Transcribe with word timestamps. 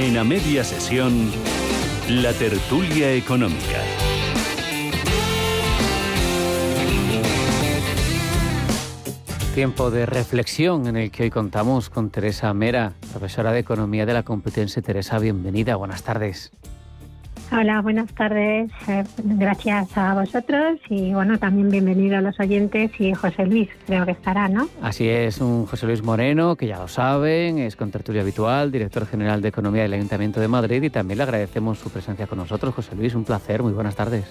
En 0.00 0.16
a 0.16 0.22
media 0.22 0.62
sesión, 0.62 1.28
la 2.08 2.32
tertulia 2.32 3.12
económica. 3.14 3.82
Tiempo 9.56 9.90
de 9.90 10.06
reflexión 10.06 10.86
en 10.86 10.96
el 10.96 11.10
que 11.10 11.24
hoy 11.24 11.30
contamos 11.30 11.90
con 11.90 12.10
Teresa 12.10 12.54
Mera, 12.54 12.92
profesora 13.10 13.50
de 13.50 13.58
Economía 13.58 14.06
de 14.06 14.12
la 14.12 14.22
Competencia. 14.22 14.80
Teresa, 14.82 15.18
bienvenida, 15.18 15.74
buenas 15.74 16.04
tardes. 16.04 16.52
Hola, 17.50 17.80
buenas 17.80 18.12
tardes. 18.12 18.70
Eh, 18.88 19.04
gracias 19.16 19.96
a 19.96 20.12
vosotros 20.12 20.78
y 20.90 21.14
bueno, 21.14 21.38
también 21.38 21.70
bienvenido 21.70 22.18
a 22.18 22.20
los 22.20 22.38
oyentes 22.38 22.90
y 23.00 23.14
José 23.14 23.46
Luis, 23.46 23.70
creo 23.86 24.04
que 24.04 24.12
estará, 24.12 24.48
¿no? 24.48 24.68
Así 24.82 25.08
es, 25.08 25.40
un 25.40 25.64
José 25.64 25.86
Luis 25.86 26.02
Moreno, 26.02 26.56
que 26.56 26.66
ya 26.66 26.78
lo 26.78 26.88
saben, 26.88 27.58
es 27.58 27.74
contertulio 27.74 28.20
habitual, 28.20 28.70
director 28.70 29.06
general 29.06 29.40
de 29.40 29.48
Economía 29.48 29.82
del 29.82 29.94
Ayuntamiento 29.94 30.40
de 30.40 30.48
Madrid 30.48 30.82
y 30.82 30.90
también 30.90 31.16
le 31.16 31.24
agradecemos 31.24 31.78
su 31.78 31.88
presencia 31.88 32.26
con 32.26 32.36
nosotros. 32.36 32.74
José 32.74 32.94
Luis, 32.94 33.14
un 33.14 33.24
placer, 33.24 33.62
muy 33.62 33.72
buenas 33.72 33.96
tardes. 33.96 34.26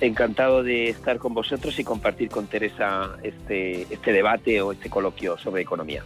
Encantado 0.00 0.64
de 0.64 0.88
estar 0.88 1.18
con 1.18 1.34
vosotros 1.34 1.78
y 1.78 1.84
compartir 1.84 2.30
con 2.30 2.48
Teresa 2.48 3.10
este, 3.22 3.82
este 3.82 4.12
debate 4.12 4.60
o 4.60 4.72
este 4.72 4.90
coloquio 4.90 5.38
sobre 5.38 5.62
economía. 5.62 6.02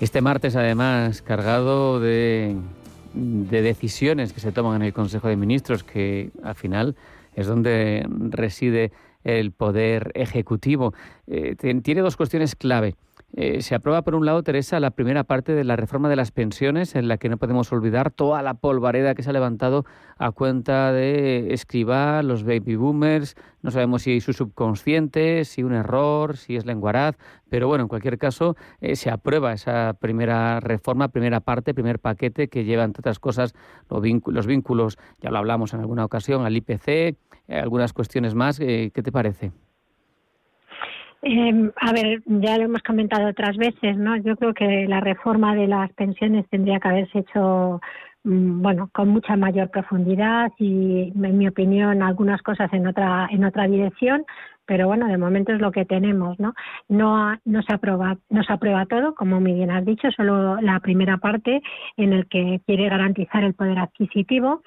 Este 0.00 0.20
martes, 0.20 0.54
además, 0.54 1.22
cargado 1.22 1.98
de 1.98 2.56
de 3.14 3.62
decisiones 3.62 4.32
que 4.32 4.40
se 4.40 4.52
toman 4.52 4.76
en 4.76 4.82
el 4.82 4.92
Consejo 4.92 5.28
de 5.28 5.36
Ministros, 5.36 5.84
que 5.84 6.30
al 6.42 6.54
final 6.54 6.96
es 7.34 7.46
donde 7.46 8.06
reside 8.08 8.92
el 9.24 9.52
poder 9.52 10.12
ejecutivo. 10.14 10.94
Eh, 11.26 11.56
tiene 11.82 12.00
dos 12.00 12.16
cuestiones 12.16 12.54
clave. 12.54 12.96
Eh, 13.32 13.62
se 13.62 13.76
aprueba, 13.76 14.02
por 14.02 14.16
un 14.16 14.26
lado, 14.26 14.42
Teresa, 14.42 14.80
la 14.80 14.90
primera 14.90 15.22
parte 15.22 15.52
de 15.52 15.62
la 15.62 15.76
reforma 15.76 16.08
de 16.08 16.16
las 16.16 16.32
pensiones, 16.32 16.96
en 16.96 17.06
la 17.06 17.16
que 17.16 17.28
no 17.28 17.36
podemos 17.36 17.72
olvidar 17.72 18.10
toda 18.10 18.42
la 18.42 18.54
polvareda 18.54 19.14
que 19.14 19.22
se 19.22 19.30
ha 19.30 19.32
levantado 19.32 19.84
a 20.18 20.32
cuenta 20.32 20.92
de 20.92 21.52
escribir 21.54 22.24
los 22.24 22.42
baby 22.42 22.74
boomers. 22.74 23.36
No 23.62 23.70
sabemos 23.70 24.02
si 24.02 24.20
su 24.20 24.32
subconsciente, 24.32 25.44
si 25.44 25.62
un 25.62 25.74
error, 25.74 26.36
si 26.36 26.56
es 26.56 26.66
lenguaraz, 26.66 27.16
pero 27.48 27.68
bueno, 27.68 27.82
en 27.82 27.88
cualquier 27.88 28.18
caso, 28.18 28.56
eh, 28.80 28.96
se 28.96 29.10
aprueba 29.10 29.52
esa 29.52 29.94
primera 30.00 30.58
reforma, 30.58 31.08
primera 31.08 31.40
parte, 31.40 31.72
primer 31.72 32.00
paquete 32.00 32.48
que 32.48 32.64
lleva, 32.64 32.82
entre 32.82 33.00
otras 33.00 33.20
cosas, 33.20 33.54
los 33.88 34.46
vínculos, 34.46 34.98
ya 35.20 35.30
lo 35.30 35.38
hablamos 35.38 35.72
en 35.72 35.80
alguna 35.80 36.04
ocasión, 36.04 36.44
al 36.44 36.56
IPC, 36.56 36.88
eh, 36.88 37.16
algunas 37.48 37.92
cuestiones 37.92 38.34
más. 38.34 38.58
¿Qué 38.58 38.90
te 38.92 39.12
parece? 39.12 39.52
Eh, 41.22 41.70
a 41.76 41.92
ver, 41.92 42.22
ya 42.26 42.56
lo 42.56 42.64
hemos 42.64 42.82
comentado 42.82 43.28
otras 43.28 43.56
veces, 43.56 43.96
¿no? 43.98 44.16
Yo 44.16 44.36
creo 44.36 44.54
que 44.54 44.86
la 44.88 45.00
reforma 45.00 45.54
de 45.54 45.66
las 45.66 45.92
pensiones 45.92 46.48
tendría 46.48 46.80
que 46.80 46.88
haberse 46.88 47.18
hecho, 47.18 47.80
mm, 48.24 48.62
bueno, 48.62 48.88
con 48.92 49.08
mucha 49.10 49.36
mayor 49.36 49.70
profundidad 49.70 50.50
y, 50.58 51.12
en 51.14 51.38
mi 51.38 51.46
opinión, 51.48 52.02
algunas 52.02 52.40
cosas 52.42 52.72
en 52.72 52.86
otra 52.86 53.28
en 53.30 53.44
otra 53.44 53.68
dirección. 53.68 54.24
Pero 54.64 54.86
bueno, 54.86 55.08
de 55.08 55.18
momento 55.18 55.52
es 55.52 55.60
lo 55.60 55.72
que 55.72 55.84
tenemos, 55.84 56.38
¿no? 56.38 56.54
No, 56.88 57.36
no 57.44 57.62
se 57.62 57.74
aprueba, 57.74 58.16
no 58.30 58.42
se 58.44 58.52
aprueba 58.52 58.86
todo, 58.86 59.14
como 59.14 59.40
muy 59.40 59.52
bien 59.52 59.70
has 59.70 59.84
dicho, 59.84 60.10
solo 60.12 60.60
la 60.60 60.80
primera 60.80 61.18
parte 61.18 61.60
en 61.96 62.12
el 62.12 62.28
que 62.28 62.60
quiere 62.66 62.88
garantizar 62.88 63.44
el 63.44 63.54
poder 63.54 63.78
adquisitivo 63.78 64.62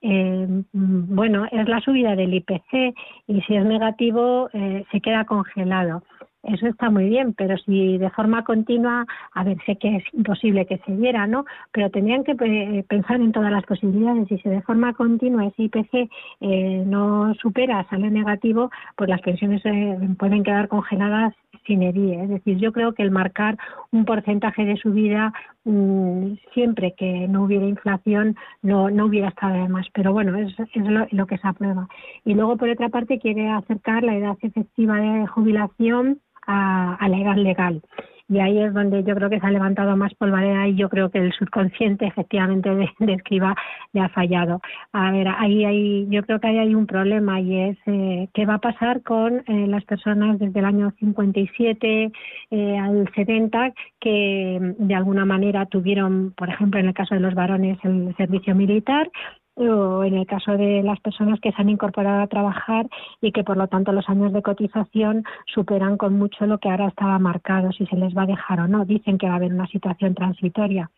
eh, 0.00 0.46
bueno, 0.72 1.46
es 1.50 1.68
la 1.68 1.80
subida 1.80 2.14
del 2.14 2.34
IPC 2.34 2.94
y 3.26 3.40
si 3.42 3.56
es 3.56 3.64
negativo 3.64 4.48
eh, 4.52 4.84
se 4.92 5.00
queda 5.00 5.24
congelado. 5.24 6.02
Eso 6.44 6.68
está 6.68 6.88
muy 6.88 7.08
bien, 7.08 7.34
pero 7.34 7.58
si 7.58 7.98
de 7.98 8.10
forma 8.10 8.44
continua, 8.44 9.04
a 9.34 9.44
ver, 9.44 9.58
sé 9.66 9.76
que 9.76 9.96
es 9.96 10.04
imposible 10.14 10.66
que 10.66 10.78
se 10.78 10.96
diera, 10.96 11.26
¿no? 11.26 11.44
Pero 11.72 11.90
tendrían 11.90 12.22
que 12.22 12.36
eh, 12.40 12.84
pensar 12.88 13.20
en 13.20 13.32
todas 13.32 13.50
las 13.50 13.64
posibilidades 13.64 14.30
y 14.30 14.38
si 14.38 14.48
de 14.48 14.62
forma 14.62 14.94
continua 14.94 15.46
ese 15.46 15.64
IPC 15.64 16.08
eh, 16.40 16.84
no 16.86 17.34
supera, 17.34 17.86
sale 17.90 18.10
negativo, 18.10 18.70
pues 18.96 19.10
las 19.10 19.20
pensiones 19.20 19.62
eh, 19.64 19.98
pueden 20.16 20.44
quedar 20.44 20.68
congeladas 20.68 21.34
Es 21.68 22.28
decir, 22.28 22.58
yo 22.58 22.72
creo 22.72 22.92
que 22.94 23.02
el 23.02 23.10
marcar 23.10 23.58
un 23.90 24.04
porcentaje 24.04 24.64
de 24.64 24.76
subida 24.76 25.32
mm, 25.64 26.34
siempre 26.54 26.94
que 26.96 27.28
no 27.28 27.44
hubiera 27.44 27.66
inflación 27.66 28.36
no, 28.62 28.90
no 28.90 29.06
hubiera 29.06 29.28
estado 29.28 29.54
de 29.54 29.68
más. 29.68 29.86
Pero 29.92 30.12
bueno, 30.12 30.36
es, 30.38 30.58
es 30.58 31.12
lo 31.12 31.26
que 31.26 31.38
se 31.38 31.46
aprueba. 31.46 31.88
Y 32.24 32.34
luego, 32.34 32.56
por 32.56 32.68
otra 32.70 32.88
parte, 32.88 33.18
quiere 33.18 33.50
acercar 33.50 34.02
la 34.02 34.16
edad 34.16 34.36
efectiva 34.40 34.96
de 34.96 35.26
jubilación 35.26 36.20
a, 36.46 37.06
la 37.08 37.18
edad 37.18 37.36
legal. 37.36 37.82
Y 38.28 38.40
ahí 38.40 38.58
es 38.58 38.74
donde 38.74 39.02
yo 39.04 39.14
creo 39.14 39.30
que 39.30 39.40
se 39.40 39.46
ha 39.46 39.50
levantado 39.50 39.96
más 39.96 40.14
polvareda 40.14 40.68
y 40.68 40.74
yo 40.74 40.88
creo 40.90 41.10
que 41.10 41.18
el 41.18 41.32
subconsciente 41.32 42.06
efectivamente 42.06 42.68
de, 42.74 43.12
Escriba 43.14 43.54
le 43.92 44.00
ha 44.00 44.08
fallado. 44.10 44.60
A 44.92 45.10
ver, 45.12 45.28
ahí 45.28 45.64
hay, 45.64 46.06
yo 46.10 46.22
creo 46.22 46.38
que 46.38 46.48
ahí 46.48 46.58
hay 46.58 46.74
un 46.74 46.86
problema 46.86 47.40
y 47.40 47.58
es 47.70 47.78
eh, 47.86 48.28
qué 48.34 48.44
va 48.44 48.54
a 48.54 48.58
pasar 48.58 49.02
con 49.02 49.38
eh, 49.46 49.66
las 49.66 49.84
personas 49.84 50.38
desde 50.38 50.58
el 50.58 50.66
año 50.66 50.92
57 50.98 52.12
eh, 52.50 52.78
al 52.78 53.10
70 53.14 53.72
que 54.00 54.74
de 54.78 54.94
alguna 54.94 55.24
manera 55.24 55.66
tuvieron, 55.66 56.32
por 56.36 56.48
ejemplo, 56.50 56.78
en 56.80 56.86
el 56.86 56.94
caso 56.94 57.14
de 57.14 57.20
los 57.20 57.34
varones, 57.34 57.78
el 57.82 58.14
servicio 58.16 58.54
militar 58.54 59.10
o 59.58 60.04
en 60.04 60.14
el 60.14 60.26
caso 60.26 60.56
de 60.56 60.82
las 60.82 61.00
personas 61.00 61.40
que 61.40 61.52
se 61.52 61.60
han 61.60 61.68
incorporado 61.68 62.22
a 62.22 62.26
trabajar 62.28 62.86
y 63.20 63.32
que 63.32 63.44
por 63.44 63.56
lo 63.56 63.66
tanto 63.68 63.92
los 63.92 64.08
años 64.08 64.32
de 64.32 64.42
cotización 64.42 65.24
superan 65.46 65.96
con 65.96 66.16
mucho 66.16 66.46
lo 66.46 66.58
que 66.58 66.70
ahora 66.70 66.88
estaba 66.88 67.18
marcado, 67.18 67.72
si 67.72 67.86
se 67.86 67.96
les 67.96 68.16
va 68.16 68.22
a 68.22 68.26
dejar 68.26 68.60
o 68.60 68.68
no. 68.68 68.84
Dicen 68.84 69.18
que 69.18 69.26
va 69.26 69.34
a 69.34 69.36
haber 69.36 69.52
una 69.52 69.66
situación 69.66 70.14
transitoria. 70.14 70.90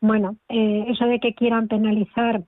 Bueno, 0.00 0.36
eh, 0.48 0.84
eso 0.88 1.06
de 1.06 1.18
que 1.18 1.34
quieran 1.34 1.68
penalizar 1.68 2.42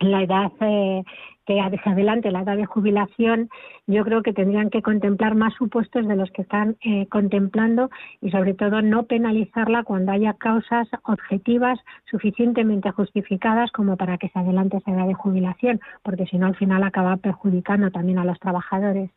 la 0.00 0.22
edad 0.22 0.52
eh, 0.60 1.02
que 1.46 1.60
hacia 1.60 1.92
adelante 1.92 2.30
la 2.30 2.42
edad 2.42 2.56
de 2.56 2.66
jubilación, 2.66 3.48
yo 3.86 4.04
creo 4.04 4.22
que 4.22 4.32
tendrían 4.32 4.70
que 4.70 4.82
contemplar 4.82 5.34
más 5.34 5.54
supuestos 5.54 6.06
de 6.06 6.16
los 6.16 6.30
que 6.30 6.42
están 6.42 6.76
eh, 6.82 7.06
contemplando 7.08 7.90
y 8.20 8.30
sobre 8.30 8.54
todo 8.54 8.82
no 8.82 9.04
penalizarla 9.04 9.84
cuando 9.84 10.12
haya 10.12 10.34
causas 10.34 10.88
objetivas 11.04 11.78
suficientemente 12.10 12.90
justificadas 12.90 13.70
como 13.72 13.96
para 13.96 14.18
que 14.18 14.28
se 14.28 14.38
adelante 14.38 14.78
esa 14.78 14.92
edad 14.92 15.06
de 15.06 15.14
jubilación, 15.14 15.80
porque 16.02 16.26
si 16.26 16.38
no 16.38 16.46
al 16.46 16.56
final 16.56 16.82
acaba 16.82 17.16
perjudicando 17.16 17.90
también 17.90 18.18
a 18.18 18.24
los 18.24 18.38
trabajadores. 18.38 19.10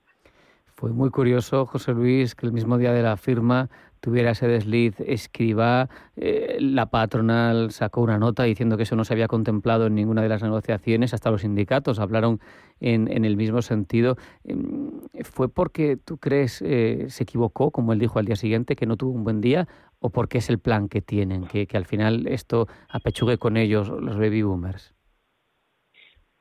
Fue 0.75 0.91
muy 0.91 1.09
curioso, 1.09 1.65
José 1.65 1.93
Luis, 1.93 2.35
que 2.35 2.45
el 2.45 2.53
mismo 2.53 2.77
día 2.77 2.91
de 2.91 3.01
la 3.01 3.17
firma 3.17 3.67
tuviera 3.99 4.31
ese 4.31 4.47
desliz 4.47 4.99
escriba, 4.99 5.89
eh, 6.15 6.57
la 6.59 6.87
patronal 6.89 7.71
sacó 7.71 8.01
una 8.01 8.17
nota 8.17 8.43
diciendo 8.43 8.77
que 8.77 8.83
eso 8.83 8.95
no 8.95 9.03
se 9.03 9.13
había 9.13 9.27
contemplado 9.27 9.87
en 9.87 9.95
ninguna 9.95 10.21
de 10.21 10.29
las 10.29 10.43
negociaciones, 10.43 11.13
hasta 11.13 11.31
los 11.31 11.41
sindicatos 11.41 11.99
hablaron 11.99 12.39
en, 12.79 13.11
en 13.11 13.25
el 13.25 13.37
mismo 13.37 13.61
sentido. 13.61 14.15
Em, 14.43 14.91
¿Fue 15.23 15.49
porque 15.49 15.97
tú 15.97 16.17
crees 16.17 16.61
eh, 16.61 17.05
se 17.09 17.23
equivocó, 17.23 17.71
como 17.71 17.93
él 17.93 17.99
dijo 17.99 18.19
al 18.19 18.25
día 18.25 18.35
siguiente, 18.35 18.75
que 18.75 18.85
no 18.85 18.97
tuvo 18.97 19.11
un 19.11 19.23
buen 19.23 19.41
día, 19.41 19.67
o 19.99 20.09
porque 20.09 20.37
es 20.37 20.49
el 20.49 20.59
plan 20.59 20.89
que 20.89 21.01
tienen, 21.01 21.47
que, 21.47 21.67
que 21.67 21.77
al 21.77 21.85
final 21.85 22.27
esto 22.27 22.67
apechugue 22.89 23.37
con 23.37 23.57
ellos 23.57 23.89
los 23.89 24.17
baby 24.17 24.43
boomers? 24.43 24.97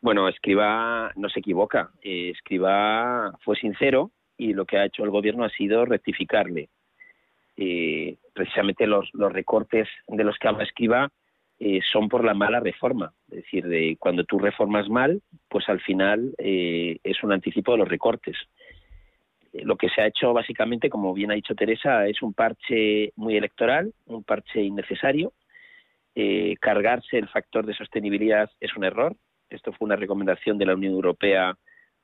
Bueno, 0.00 0.28
Escriba 0.28 1.10
no 1.16 1.28
se 1.28 1.40
equivoca. 1.40 1.90
Eh, 2.02 2.30
Escriba 2.30 3.32
fue 3.44 3.56
sincero 3.56 4.12
y 4.36 4.52
lo 4.52 4.64
que 4.64 4.78
ha 4.78 4.84
hecho 4.84 5.02
el 5.04 5.10
gobierno 5.10 5.44
ha 5.44 5.50
sido 5.50 5.84
rectificarle. 5.84 6.68
Eh, 7.56 8.16
precisamente 8.34 8.86
los, 8.86 9.10
recortes 9.12 9.88
de 10.06 10.24
los 10.24 10.38
que 10.38 10.48
habla 10.48 10.64
Escriba 10.64 11.10
eh, 11.58 11.80
son 11.90 12.08
por 12.08 12.24
la 12.24 12.34
mala 12.34 12.60
reforma. 12.60 13.12
Es 13.28 13.36
decir, 13.36 13.66
de 13.66 13.96
cuando 13.98 14.24
tú 14.24 14.38
reformas 14.38 14.88
mal, 14.88 15.22
pues 15.48 15.68
al 15.68 15.80
final 15.80 16.34
eh, 16.38 16.98
es 17.02 17.22
un 17.22 17.32
anticipo 17.32 17.72
de 17.72 17.78
los 17.78 17.88
recortes. 17.88 18.36
Lo 19.52 19.76
que 19.76 19.88
se 19.88 20.02
ha 20.02 20.06
hecho 20.06 20.34
básicamente, 20.34 20.90
como 20.90 21.14
bien 21.14 21.30
ha 21.30 21.34
dicho 21.34 21.54
Teresa, 21.54 22.06
es 22.06 22.20
un 22.20 22.34
parche 22.34 23.12
muy 23.16 23.36
electoral, 23.36 23.94
un 24.04 24.22
parche 24.22 24.62
innecesario. 24.62 25.32
cargarse 26.60 27.18
el 27.18 27.28
factor 27.28 27.64
de 27.64 27.74
sostenibilidad 27.74 28.50
es 28.60 28.76
un 28.76 28.84
error. 28.84 29.16
Esto 29.48 29.72
fue 29.72 29.86
una 29.86 29.97
recomendación 29.97 30.59
de 30.59 30.66
la 30.66 30.74
Unión 30.74 30.92
Europea 30.92 31.56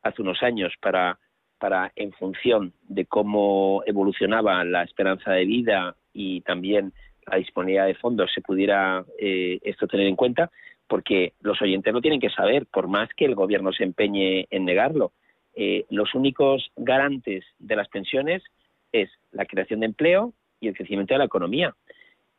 hace 0.02 0.22
unos 0.22 0.42
años 0.42 0.72
para 0.80 1.18
para, 1.62 1.92
en 1.94 2.10
función 2.14 2.72
de 2.88 3.06
cómo 3.06 3.84
evolucionaba 3.86 4.64
la 4.64 4.82
esperanza 4.82 5.30
de 5.30 5.44
vida 5.44 5.94
y 6.12 6.40
también 6.40 6.92
la 7.24 7.36
disponibilidad 7.36 7.86
de 7.86 7.94
fondos, 7.94 8.32
se 8.34 8.40
pudiera 8.40 9.04
eh, 9.16 9.60
esto 9.62 9.86
tener 9.86 10.08
en 10.08 10.16
cuenta, 10.16 10.50
porque 10.88 11.34
los 11.40 11.62
oyentes 11.62 11.94
lo 11.94 12.00
tienen 12.00 12.18
que 12.18 12.30
saber, 12.30 12.66
por 12.66 12.88
más 12.88 13.08
que 13.16 13.26
el 13.26 13.36
gobierno 13.36 13.72
se 13.72 13.84
empeñe 13.84 14.48
en 14.50 14.64
negarlo. 14.64 15.12
Eh, 15.54 15.84
los 15.88 16.16
únicos 16.16 16.68
garantes 16.74 17.44
de 17.60 17.76
las 17.76 17.86
pensiones 17.86 18.42
es 18.90 19.08
la 19.30 19.46
creación 19.46 19.78
de 19.80 19.86
empleo 19.86 20.32
y 20.58 20.66
el 20.66 20.74
crecimiento 20.74 21.14
de 21.14 21.18
la 21.18 21.26
economía. 21.26 21.76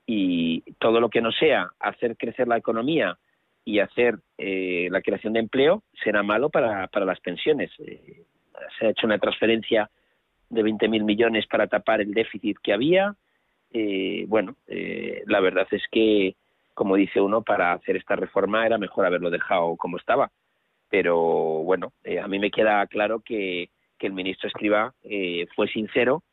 Y 0.05 0.63
todo 0.79 0.99
lo 0.99 1.07
que 1.07 1.21
no 1.21 1.31
sea 1.31 1.69
hacer 1.79 2.17
crecer 2.17 2.49
la 2.49 2.57
economía 2.57 3.17
y 3.63 3.79
hacer 3.79 4.19
eh, 4.37 4.89
la 4.91 5.01
creación 5.01 5.31
de 5.31 5.39
empleo 5.39 5.81
será 6.03 6.23
malo 6.23 6.49
para, 6.49 6.87
para 6.87 7.05
las 7.05 7.21
pensiones 7.21 7.71
se 8.77 8.85
ha 8.85 8.89
hecho 8.89 9.07
una 9.07 9.19
transferencia 9.19 9.89
de 10.49 10.63
20.000 10.63 11.03
millones 11.03 11.47
para 11.47 11.67
tapar 11.67 12.01
el 12.01 12.13
déficit 12.13 12.57
que 12.61 12.73
había. 12.73 13.15
Eh, 13.71 14.25
bueno, 14.27 14.55
eh, 14.67 15.23
la 15.25 15.39
verdad 15.39 15.67
es 15.71 15.83
que 15.91 16.35
como 16.73 16.95
dice 16.95 17.21
uno, 17.21 17.41
para 17.41 17.73
hacer 17.73 17.95
esta 17.95 18.15
reforma 18.15 18.65
era 18.65 18.77
mejor 18.77 19.05
haberlo 19.05 19.29
dejado 19.29 19.75
como 19.77 19.97
estaba. 19.97 20.31
Pero 20.89 21.17
bueno, 21.63 21.93
eh, 22.03 22.19
a 22.19 22.27
mí 22.27 22.39
me 22.39 22.51
queda 22.51 22.85
claro 22.87 23.19
que, 23.19 23.69
que 23.97 24.07
el 24.07 24.13
ministro 24.13 24.47
Escriba 24.47 24.93
eh, 25.03 25.47
fue 25.55 25.67
sincero 25.67 26.23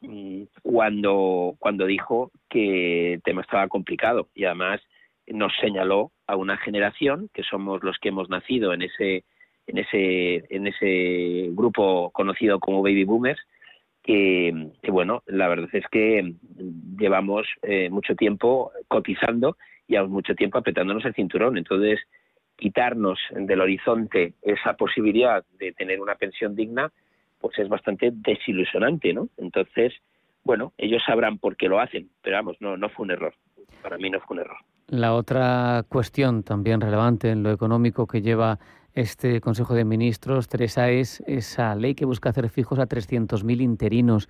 mm, 0.00 0.42
cuando, 0.62 1.54
cuando 1.58 1.86
dijo 1.86 2.30
que 2.48 3.14
el 3.14 3.22
tema 3.22 3.42
estaba 3.42 3.68
complicado 3.68 4.28
y 4.34 4.44
además 4.44 4.80
nos 5.26 5.52
señaló 5.60 6.12
a 6.26 6.36
una 6.36 6.56
generación 6.56 7.30
que 7.32 7.42
somos 7.44 7.82
los 7.82 7.98
que 7.98 8.08
hemos 8.08 8.28
nacido 8.28 8.72
en 8.72 8.82
ese 8.82 9.24
en 9.70 9.78
ese 9.78 10.44
en 10.50 10.66
ese 10.66 11.48
grupo 11.52 12.10
conocido 12.10 12.58
como 12.58 12.82
baby 12.82 13.04
boomers 13.04 13.40
que, 14.02 14.72
bueno 14.88 15.22
la 15.26 15.48
verdad 15.48 15.68
es 15.72 15.84
que 15.90 16.34
llevamos 16.98 17.46
eh, 17.62 17.88
mucho 17.90 18.14
tiempo 18.14 18.72
cotizando 18.88 19.56
y 19.86 19.96
aún 19.96 20.10
mucho 20.10 20.34
tiempo 20.34 20.58
apretándonos 20.58 21.04
el 21.04 21.14
cinturón. 21.14 21.58
Entonces 21.58 22.00
quitarnos 22.56 23.18
del 23.30 23.60
horizonte 23.60 24.34
esa 24.42 24.74
posibilidad 24.74 25.44
de 25.58 25.72
tener 25.72 26.00
una 26.00 26.14
pensión 26.16 26.54
digna 26.54 26.92
pues 27.40 27.58
es 27.58 27.68
bastante 27.68 28.10
desilusionante 28.12 29.14
no 29.14 29.28
entonces 29.38 29.94
bueno 30.44 30.74
ellos 30.76 31.02
sabrán 31.06 31.38
por 31.38 31.56
qué 31.56 31.68
lo 31.68 31.80
hacen 31.80 32.10
pero 32.22 32.36
vamos 32.36 32.56
no 32.60 32.76
no 32.76 32.88
fue 32.90 33.04
un 33.04 33.12
error. 33.12 33.34
Para 33.82 33.96
mí 33.96 34.10
no 34.10 34.20
fue 34.20 34.36
un 34.36 34.42
error. 34.42 34.58
La 34.88 35.14
otra 35.14 35.84
cuestión 35.88 36.42
también 36.42 36.80
relevante 36.80 37.30
en 37.30 37.42
lo 37.42 37.50
económico 37.50 38.06
que 38.06 38.20
lleva 38.20 38.58
este 38.94 39.40
Consejo 39.40 39.74
de 39.74 39.84
Ministros, 39.84 40.48
Teresa, 40.48 40.90
es 40.90 41.22
esa 41.26 41.74
ley 41.74 41.94
que 41.94 42.04
busca 42.04 42.30
hacer 42.30 42.48
fijos 42.48 42.78
a 42.78 42.88
300.000 42.88 43.60
interinos. 43.60 44.28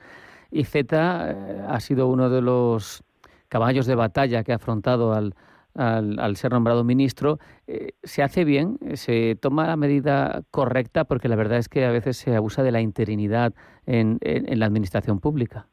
Y 0.51 0.65
Z 0.65 1.31
eh, 1.31 1.65
ha 1.69 1.81
sido 1.81 2.09
uno 2.09 2.31
de 2.31 2.43
los 2.43 3.03
caballos 3.49 3.87
de 3.87 3.95
batalla 3.95 4.45
que 4.45 4.53
ha 4.53 4.57
afrontado 4.57 5.13
al, 5.13 5.35
al, 5.75 6.37
ser 6.37 6.53
nombrado 6.53 6.85
ministro. 6.85 7.39
Eh, 7.67 7.93
¿Se 8.03 8.23
hace 8.23 8.45
bien? 8.45 8.79
¿Se 8.95 9.37
toma 9.37 9.67
la 9.67 9.77
medida 9.77 10.43
correcta? 10.51 11.05
Porque 11.05 11.29
la 11.29 11.37
verdad 11.37 11.59
es 11.59 11.69
que 11.69 11.85
a 11.85 11.91
veces 11.91 12.17
se 12.17 12.35
abusa 12.35 12.63
de 12.63 12.73
la 12.73 12.81
interinidad 12.81 13.55
en 13.87 14.19
la 14.21 14.67
administración 14.67 15.21
pública. 15.21 15.67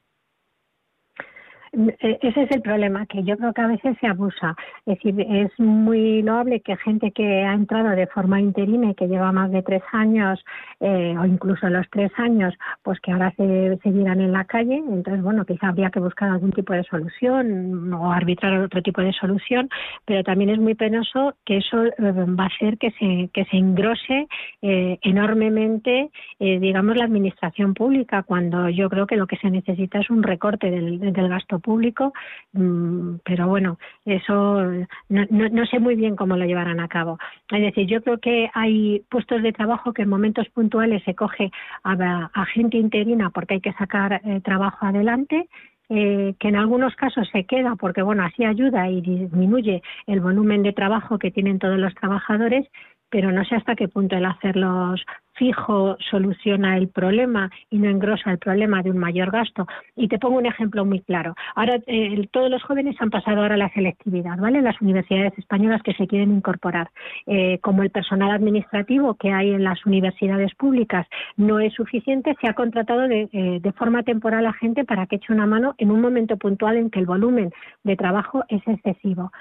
E, 1.77 2.17
ese 2.21 2.43
es 2.43 2.51
el 2.51 2.61
problema, 2.61 3.05
que 3.05 3.23
yo 3.23 3.37
creo 3.37 3.53
que 3.53 3.61
a 3.61 3.67
veces 3.67 3.95
se 4.01 4.07
abusa. 4.07 4.55
Es 4.85 4.95
decir, 4.95 5.19
es 5.21 5.51
muy 5.59 6.23
loable 6.23 6.61
que 6.61 6.75
gente 6.77 7.11
que 7.11 7.43
ha 7.43 7.53
entrado 7.53 7.89
de 7.89 8.07
forma 8.07 8.41
interina 8.41 8.91
y 8.91 8.95
que 8.95 9.07
lleva 9.07 9.31
más 9.31 9.51
de 9.51 9.61
tres 9.61 9.83
años 9.91 10.43
eh, 10.79 11.15
o 11.17 11.25
incluso 11.25 11.69
los 11.69 11.87
tres 11.91 12.11
años, 12.17 12.55
pues 12.81 12.99
que 12.99 13.11
ahora 13.11 13.31
se 13.37 13.77
seguirán 13.83 14.21
en 14.21 14.31
la 14.31 14.45
calle. 14.45 14.77
Entonces, 14.77 15.21
bueno, 15.23 15.45
quizá 15.45 15.69
habría 15.69 15.91
que 15.91 15.99
buscar 15.99 16.29
algún 16.29 16.51
tipo 16.51 16.73
de 16.73 16.83
solución 16.83 17.93
o 17.93 18.11
arbitrar 18.11 18.59
otro 18.59 18.81
tipo 18.81 19.01
de 19.01 19.13
solución, 19.13 19.69
pero 20.05 20.23
también 20.23 20.49
es 20.49 20.59
muy 20.59 20.73
penoso 20.73 21.35
que 21.45 21.57
eso 21.57 21.85
eh, 21.85 21.91
va 21.99 22.45
a 22.45 22.47
hacer 22.47 22.79
que 22.79 22.91
se, 22.91 23.29
que 23.31 23.45
se 23.45 23.57
engrose 23.57 24.27
eh, 24.61 24.97
enormemente, 25.01 26.09
digamos, 26.39 26.95
la 26.95 27.05
administración 27.05 27.73
pública, 27.73 28.23
cuando 28.23 28.69
yo 28.69 28.89
creo 28.89 29.05
que 29.05 29.15
lo 29.15 29.27
que 29.27 29.37
se 29.37 29.49
necesita 29.49 29.99
es 29.99 30.09
un 30.09 30.23
recorte 30.23 30.71
del, 30.71 30.99
del 30.99 31.29
gasto 31.29 31.59
público, 31.59 31.66
mm, 31.67 33.15
pero 33.23 33.47
bueno, 33.47 33.77
eso 34.05 34.61
no, 35.09 35.25
no, 35.29 35.65
sé 35.65 35.79
muy 35.79 35.95
bien 35.95 36.15
cómo 36.15 36.35
lo 36.35 36.45
llevarán 36.45 36.79
a 36.79 36.87
cabo. 36.87 37.19
Es 37.51 37.61
decir, 37.61 37.87
yo 37.87 38.01
creo 38.01 38.19
que 38.19 38.49
hay 38.53 39.03
puestos 39.09 39.43
de 39.43 39.53
trabajo 39.53 39.93
que 39.93 40.03
en 40.03 40.09
momentos 40.09 40.47
puntuales 40.49 41.03
se 41.03 41.15
coge 41.15 41.51
a, 41.83 42.45
gente 42.53 42.77
interina 42.77 43.29
porque 43.29 43.55
hay 43.55 43.61
que 43.61 43.73
sacar 43.73 44.21
eh, 44.23 44.41
trabajo 44.41 44.85
adelante. 44.85 45.47
Eh, 45.89 46.35
que 46.37 46.49
en 46.49 46.57
algunos 46.57 46.93
casos 46.97 47.29
se 47.31 47.45
queda 47.45 47.77
porque 47.77 48.01
bueno 48.01 48.21
así 48.21 48.43
ayuda 48.43 48.89
y 48.89 48.99
disminuye 48.99 49.81
el 50.05 50.19
volumen 50.19 50.61
de 50.61 50.73
trabajo 50.73 51.17
que 51.17 51.31
tienen 51.31 51.59
todos 51.59 51.79
los 51.79 51.95
trabajadores 51.95 52.67
pero 53.09 53.31
no 53.31 53.45
sé 53.45 53.55
hasta 53.55 53.75
qué 53.75 53.87
punto 53.87 54.15
el 54.15 54.25
hacerlos 54.25 55.01
fijo 55.37 55.97
soluciona 56.09 56.77
el 56.77 56.89
problema 56.89 57.49
y 57.69 57.77
no 57.77 57.89
engrosa 57.89 58.31
el 58.31 58.39
problema 58.39 58.81
de 58.83 58.91
un 58.91 58.97
mayor 58.97 59.31
gasto. 59.31 59.67
Y 59.95 60.07
te 60.07 60.19
pongo 60.19 60.37
un 60.37 60.45
ejemplo 60.45 60.85
muy 60.85 61.01
claro. 61.01 61.35
Ahora 61.55 61.79
eh, 61.87 62.27
todos 62.31 62.49
los 62.49 62.63
jóvenes 62.63 62.95
han 62.99 63.09
pasado 63.09 63.41
ahora 63.41 63.57
la 63.57 63.69
selectividad, 63.69 64.37
¿vale? 64.37 64.61
Las 64.61 64.81
universidades 64.81 65.37
españolas 65.37 65.81
que 65.83 65.93
se 65.93 66.07
quieren 66.07 66.31
incorporar. 66.31 66.89
Eh, 67.25 67.59
como 67.61 67.83
el 67.83 67.91
personal 67.91 68.31
administrativo 68.31 69.15
que 69.15 69.31
hay 69.31 69.51
en 69.51 69.63
las 69.63 69.85
universidades 69.85 70.53
públicas 70.55 71.07
no 71.35 71.59
es 71.59 71.73
suficiente, 71.73 72.35
se 72.41 72.47
ha 72.47 72.53
contratado 72.53 73.07
de, 73.07 73.29
eh, 73.31 73.59
de 73.61 73.71
forma 73.73 74.03
temporal 74.03 74.45
a 74.45 74.53
gente 74.53 74.83
para 74.85 75.05
que 75.07 75.17
eche 75.17 75.33
una 75.33 75.45
mano 75.45 75.75
en 75.77 75.91
un 75.91 76.01
momento 76.01 76.37
puntual 76.37 76.77
en 76.77 76.89
que 76.89 76.99
el 76.99 77.05
volumen 77.05 77.51
de 77.83 77.95
trabajo 77.95 78.43
es 78.49 78.61
excesivo. 78.67 79.31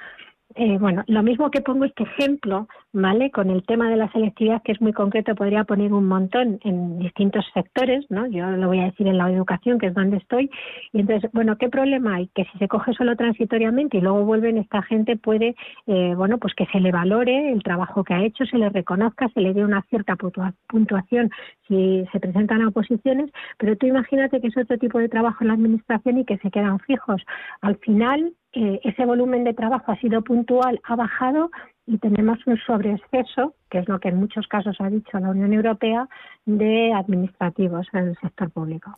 Eh, 0.58 0.79
bueno, 0.79 1.05
lo 1.06 1.23
mismo 1.23 1.50
que 1.50 1.61
pongo 1.61 1.85
este 1.85 2.05
ejemplo, 2.05 2.67
¿vale? 2.94 3.31
Con 3.31 3.50
el 3.50 3.62
tema 3.67 3.91
de 3.91 3.97
la 3.97 4.11
selectividad, 4.11 4.62
que 4.62 4.73
es 4.73 4.81
muy 4.81 4.94
concreto, 4.94 5.35
podría 5.35 5.64
poner 5.64 5.93
un 5.93 6.08
montón 6.08 6.61
en 6.64 6.99
distintos 6.99 7.44
sectores, 7.53 8.06
¿no? 8.08 8.26
Yo 8.26 8.50
lo 8.53 8.67
voy 8.67 8.81
a 8.81 8.85
decir 8.85 9.06
en 9.06 9.19
la 9.19 9.31
educación, 9.31 9.79
que 9.79 9.88
es 9.88 9.94
donde 9.94 10.17
estoy. 10.17 10.50
Y 10.94 11.00
entonces, 11.00 11.31
bueno, 11.35 11.58
¿qué 11.58 11.69
problema 11.69 12.14
hay? 12.14 12.29
Que 12.29 12.47
si 12.47 12.58
se 12.58 12.69
coge 12.69 12.94
solo 12.94 13.17
transitoriamente 13.17 13.99
y 13.99 14.00
luego 14.00 14.25
vuelven, 14.25 14.56
esta 14.56 14.81
gente 14.81 15.19
puede, 15.19 15.56
eh, 15.87 16.14
bueno, 16.17 16.38
pues 16.38 16.55
que 16.55 16.64
se 16.73 16.81
le 16.81 16.91
valore 16.91 17.52
el 17.52 17.62
trabajo 17.62 18.02
que 18.02 18.14
ha 18.14 18.25
hecho, 18.25 18.47
se 18.47 18.56
le 18.56 18.70
reconozca, 18.70 19.29
se 19.35 19.43
le 19.43 19.52
dé 19.52 19.62
una 19.62 19.82
cierta 19.91 20.17
puntuación 20.17 21.31
si 21.69 22.06
se 22.12 22.20
presentan 22.20 22.62
a 22.62 22.69
oposiciones, 22.69 23.31
pero 23.59 23.76
tú 23.76 23.87
imagínate 23.87 24.41
que 24.41 24.47
es 24.47 24.56
otro 24.56 24.79
tipo 24.79 24.99
de 24.99 25.11
trabajo 25.11 25.38
en 25.43 25.49
la 25.49 25.55
administración 25.55 26.19
y 26.19 26.25
que 26.25 26.38
se 26.38 26.50
quedan 26.50 26.79
fijos. 26.81 27.23
Al 27.61 27.76
final, 27.76 28.32
eh, 28.58 28.81
ese 28.85 29.05
volumen 29.05 29.44
de 29.44 29.53
trabajo 29.53 29.93
ha 29.93 30.00
sido 30.00 30.23
puntual, 30.23 30.81
ha 30.85 30.97
bajado 30.97 31.50
y 31.87 31.99
tenemos 31.99 32.38
un 32.47 32.56
sobreexceso, 32.67 33.55
que 33.70 33.81
es 33.81 33.88
lo 33.88 34.00
que 34.00 34.08
en 34.08 34.17
muchos 34.17 34.49
casos 34.49 34.76
ha 34.81 34.88
dicho 34.88 35.20
la 35.20 35.29
Unión 35.29 35.53
Europea, 35.53 36.08
de 36.47 36.91
administrativos 36.94 37.87
en 37.93 38.08
el 38.08 38.17
sector 38.17 38.50
público. 38.50 38.97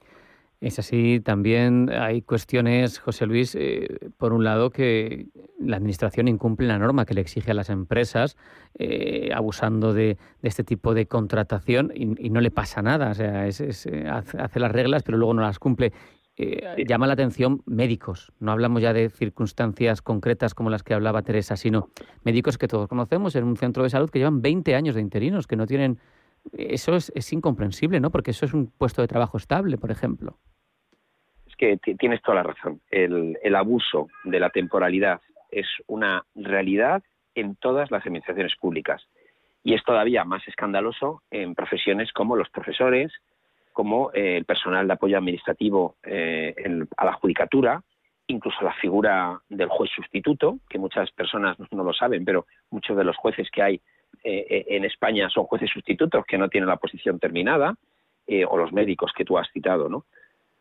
Es 0.60 0.78
así, 0.78 1.20
también 1.20 1.90
hay 1.90 2.22
cuestiones, 2.22 3.00
José 3.00 3.26
Luis, 3.26 3.56
eh, 3.56 4.10
por 4.16 4.32
un 4.32 4.44
lado 4.44 4.70
que 4.70 5.26
la 5.58 5.76
Administración 5.76 6.28
incumple 6.28 6.68
la 6.68 6.78
norma 6.78 7.04
que 7.04 7.14
le 7.14 7.20
exige 7.20 7.50
a 7.50 7.54
las 7.54 7.68
empresas, 7.68 8.36
eh, 8.78 9.30
abusando 9.34 9.92
de, 9.92 10.18
este 10.42 10.62
tipo 10.62 10.94
de 10.94 11.06
contratación 11.06 11.90
y, 11.92 12.30
no 12.30 12.40
le 12.40 12.52
pasa 12.52 12.80
nada, 12.80 13.10
o 13.10 13.14
sea, 13.14 13.42
hace 13.42 14.60
las 14.60 14.72
reglas 14.72 15.02
pero 15.02 15.18
luego 15.18 15.34
no 15.34 15.42
las 15.42 15.58
cumple. 15.58 15.92
Eh, 16.40 16.84
llama 16.86 17.08
la 17.08 17.14
atención 17.14 17.62
médicos. 17.66 18.32
No 18.38 18.52
hablamos 18.52 18.80
ya 18.80 18.92
de 18.92 19.10
circunstancias 19.10 20.02
concretas 20.02 20.54
como 20.54 20.70
las 20.70 20.84
que 20.84 20.94
hablaba 20.94 21.22
Teresa, 21.22 21.56
sino 21.56 21.88
médicos 22.24 22.58
que 22.58 22.68
todos 22.68 22.86
conocemos 22.86 23.34
en 23.34 23.42
un 23.42 23.56
centro 23.56 23.82
de 23.82 23.90
salud 23.90 24.08
que 24.08 24.20
llevan 24.20 24.40
20 24.40 24.76
años 24.76 24.94
de 24.94 25.00
interinos, 25.00 25.48
que 25.48 25.56
no 25.56 25.66
tienen... 25.66 25.98
Eso 26.52 26.94
es, 26.94 27.32
incomprensible, 27.32 27.98
¿no? 27.98 28.10
Porque 28.10 28.30
eso 28.30 28.46
es 28.46 28.54
un 28.54 28.70
puesto 28.70 29.02
de 29.02 29.08
trabajo 29.08 29.36
estable, 29.36 29.76
por 29.78 29.90
ejemplo. 29.90 30.38
Es 31.46 31.56
que 31.56 31.76
tienes 31.98 32.22
toda 32.22 32.36
la 32.36 32.42
razón. 32.44 32.80
El, 32.88 33.36
el 33.42 33.56
abuso 33.56 34.06
de 34.22 34.38
la 34.38 34.50
temporalidad 34.50 35.20
es 35.50 35.66
una 35.88 36.24
realidad 36.36 37.02
en 37.34 37.56
todas 37.56 37.90
las 37.90 38.06
administraciones 38.06 38.54
públicas. 38.54 39.02
Y 39.64 39.74
es 39.74 39.82
todavía 39.82 40.24
más 40.24 40.46
escandaloso 40.46 41.22
en 41.32 41.56
profesiones 41.56 42.12
como 42.12 42.36
los 42.36 42.48
profesores, 42.48 43.12
como 43.78 44.10
eh, 44.12 44.38
el 44.38 44.44
personal 44.44 44.88
de 44.88 44.94
apoyo 44.94 45.16
administrativo 45.16 45.98
eh, 46.02 46.52
a 46.96 47.04
la 47.04 47.12
judicatura, 47.12 47.80
incluso 48.26 48.64
la 48.64 48.72
figura 48.72 49.40
del 49.48 49.68
juez 49.68 49.88
sustituto, 49.94 50.58
que 50.68 50.80
muchas 50.80 51.12
personas 51.12 51.56
no 51.70 51.84
lo 51.84 51.92
saben, 51.92 52.24
pero 52.24 52.46
muchos 52.70 52.96
de 52.96 53.04
los 53.04 53.16
jueces 53.16 53.48
que 53.52 53.62
hay 53.62 53.80
eh, 54.24 54.64
en 54.70 54.84
España 54.84 55.30
son 55.30 55.44
jueces 55.44 55.70
sustitutos 55.70 56.24
que 56.26 56.38
no 56.38 56.48
tienen 56.48 56.68
la 56.68 56.78
posición 56.78 57.20
terminada, 57.20 57.76
o 58.48 58.58
los 58.58 58.72
médicos 58.72 59.12
que 59.16 59.24
tú 59.24 59.38
has 59.38 59.48
citado, 59.52 59.88
¿no? 59.88 60.04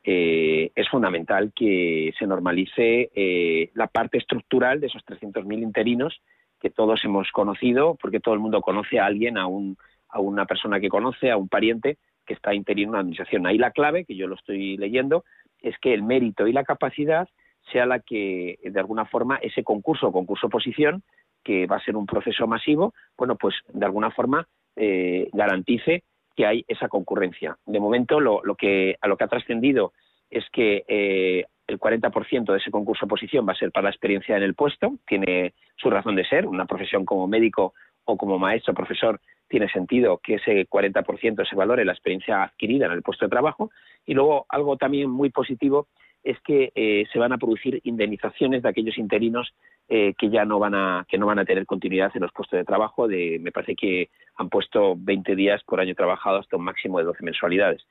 es 0.04 0.88
fundamental 0.90 1.52
que 1.54 2.14
se 2.18 2.26
normalice 2.26 3.72
la 3.74 3.88
parte 3.88 4.20
estructural 4.20 4.80
de 4.80 4.88
esos 4.88 5.04
300.000 5.06 5.64
interinos 5.64 6.22
que 6.62 6.70
todos 6.70 7.04
hemos 7.04 7.30
conocido, 7.32 7.98
porque 8.02 8.22
todo 8.22 8.36
el 8.36 8.40
mundo 8.40 8.62
conoce 8.62 9.00
a 9.00 9.06
alguien, 9.06 9.38
a, 9.38 9.48
un, 9.48 9.76
a 10.08 10.22
una 10.22 10.46
persona 10.46 10.80
que 10.80 10.88
conoce, 10.88 11.30
a 11.30 11.36
un 11.36 11.50
pariente 11.50 11.98
que 12.28 12.34
está 12.34 12.54
interino 12.54 12.92
una 12.92 13.00
administración. 13.00 13.48
Ahí 13.48 13.58
la 13.58 13.72
clave, 13.72 14.06
que 14.06 14.16
yo 14.16 14.28
lo 14.28 14.36
estoy 14.36 14.78
leyendo, 14.78 15.24
es 15.62 15.78
que 15.80 15.94
el 15.94 16.04
mérito 16.04 16.48
y 16.48 16.54
la 16.54 16.64
capacidad 16.64 17.28
sea 17.72 17.86
la 17.86 18.00
que, 18.00 18.60
de 18.64 18.80
alguna 18.80 19.06
forma, 19.06 19.38
ese 19.38 19.64
concurso, 19.64 20.12
concurso 20.12 20.48
oposición, 20.48 21.04
que 21.44 21.66
va 21.66 21.78
a 21.78 21.84
ser 21.84 21.96
un 21.96 22.06
proceso 22.06 22.46
masivo, 22.46 22.94
bueno, 23.18 23.36
pues 23.36 23.56
de 23.70 23.86
alguna 23.86 24.12
forma 24.12 24.48
eh, 24.76 25.30
garantice 25.34 26.04
que 26.36 26.46
hay 26.46 26.66
esa 26.68 26.88
concurrencia. 26.88 27.58
De 27.66 27.80
momento, 27.80 28.20
lo, 28.20 28.42
que, 28.56 28.96
a 29.02 29.08
lo 29.08 29.18
que 29.18 29.24
ha 29.24 29.28
trascendido 29.28 29.94
es 30.30 30.46
que 30.52 30.84
eh, 30.88 31.46
el 31.68 31.80
40% 31.80 32.52
de 32.52 32.58
ese 32.58 32.72
concurso 32.72 33.06
oposición 33.06 33.48
va 33.48 33.54
a 33.54 33.58
ser 33.58 33.72
para 33.72 33.86
la 33.86 33.90
experiencia 33.90 34.38
en 34.38 34.44
el 34.44 34.56
puesto, 34.56 34.96
tiene 35.08 35.54
su 35.76 35.90
razón 35.90 36.16
de 36.16 36.26
ser, 36.26 36.46
una 36.46 36.66
profesión 36.66 37.06
como 37.06 37.28
médico 37.28 37.74
o 38.06 38.18
como 38.18 38.38
maestro, 38.40 38.74
profesor, 38.74 39.20
tiene 39.48 39.70
sentido 39.70 40.20
que 40.24 40.36
ese 40.36 40.68
40% 40.68 41.48
se 41.48 41.56
valore 41.56 41.86
la 41.86 41.94
experiencia 41.94 42.44
adquirida 42.44 42.86
en 42.86 42.92
el 42.92 43.02
puesto 43.02 43.26
de 43.26 43.30
trabajo. 43.30 43.72
Y 44.06 44.14
luego 44.14 44.46
algo 44.50 44.78
también 44.78 45.10
muy 45.10 45.30
positivo 45.30 45.88
es 46.24 46.40
que 46.42 46.72
eh, 46.76 47.06
se 47.12 47.20
van 47.20 47.32
a 47.32 47.38
producir 47.38 47.80
indemnizaciones 47.84 48.62
de 48.62 48.70
aquellos 48.70 48.98
interinos 48.98 49.54
eh, 49.88 50.14
que 50.18 50.30
ya 50.30 50.44
no 50.44 50.60
van 50.60 50.76
a 50.76 51.06
que 51.08 51.18
no 51.18 51.26
van 51.26 51.40
a 51.40 51.46
tener 51.46 51.66
continuidad 51.66 52.12
en 52.16 52.22
los 52.22 52.34
puestos 52.34 52.58
de 52.58 52.66
trabajo. 52.66 53.08
De, 53.08 53.40
me 53.40 53.54
parece 53.54 53.76
que 53.76 54.10
han 54.36 54.50
puesto 54.50 54.96
20 54.98 55.36
días 55.36 55.64
por 55.64 55.80
año 55.80 55.96
trabajado 55.96 56.40
hasta 56.40 56.58
un 56.58 56.66
máximo 56.66 57.00
de 57.00 57.06
12 57.06 57.24
mensualidades. 57.24 57.86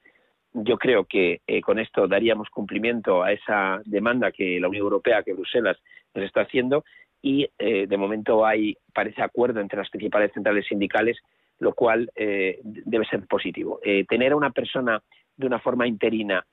Yo 0.53 0.77
creo 0.77 1.05
que 1.05 1.41
eh, 1.47 1.63
con 1.63 1.79
esto 1.79 2.07
daríamos 2.09 2.51
cumplimiento 2.51 3.23
a 3.23 3.33
esa 3.33 3.81
demanda 3.87 4.33
que 4.33 4.61
la 4.61 4.69
Unión 4.69 4.85
Europea, 4.85 5.23
que 5.23 5.33
Bruselas 5.33 5.79
nos 6.15 6.25
está 6.25 6.43
haciendo 6.43 6.85
y 7.23 7.49
de 7.59 7.97
momento 7.97 8.47
hay 8.47 8.77
parece 8.95 9.21
acuerdo 9.21 9.61
entre 9.61 9.79
las 9.79 9.91
principales 9.91 10.33
centrales 10.33 10.65
sindicales, 10.67 11.19
lo 11.59 11.75
cual 11.75 12.11
debe 12.15 13.05
ser 13.07 13.27
positivo. 13.27 13.81
tener 14.09 14.33
a 14.33 14.37
una 14.37 14.51
persona 14.51 15.03
de 15.37 15.47
una 15.47 15.59
forma 15.59 15.87
interina 15.87 16.45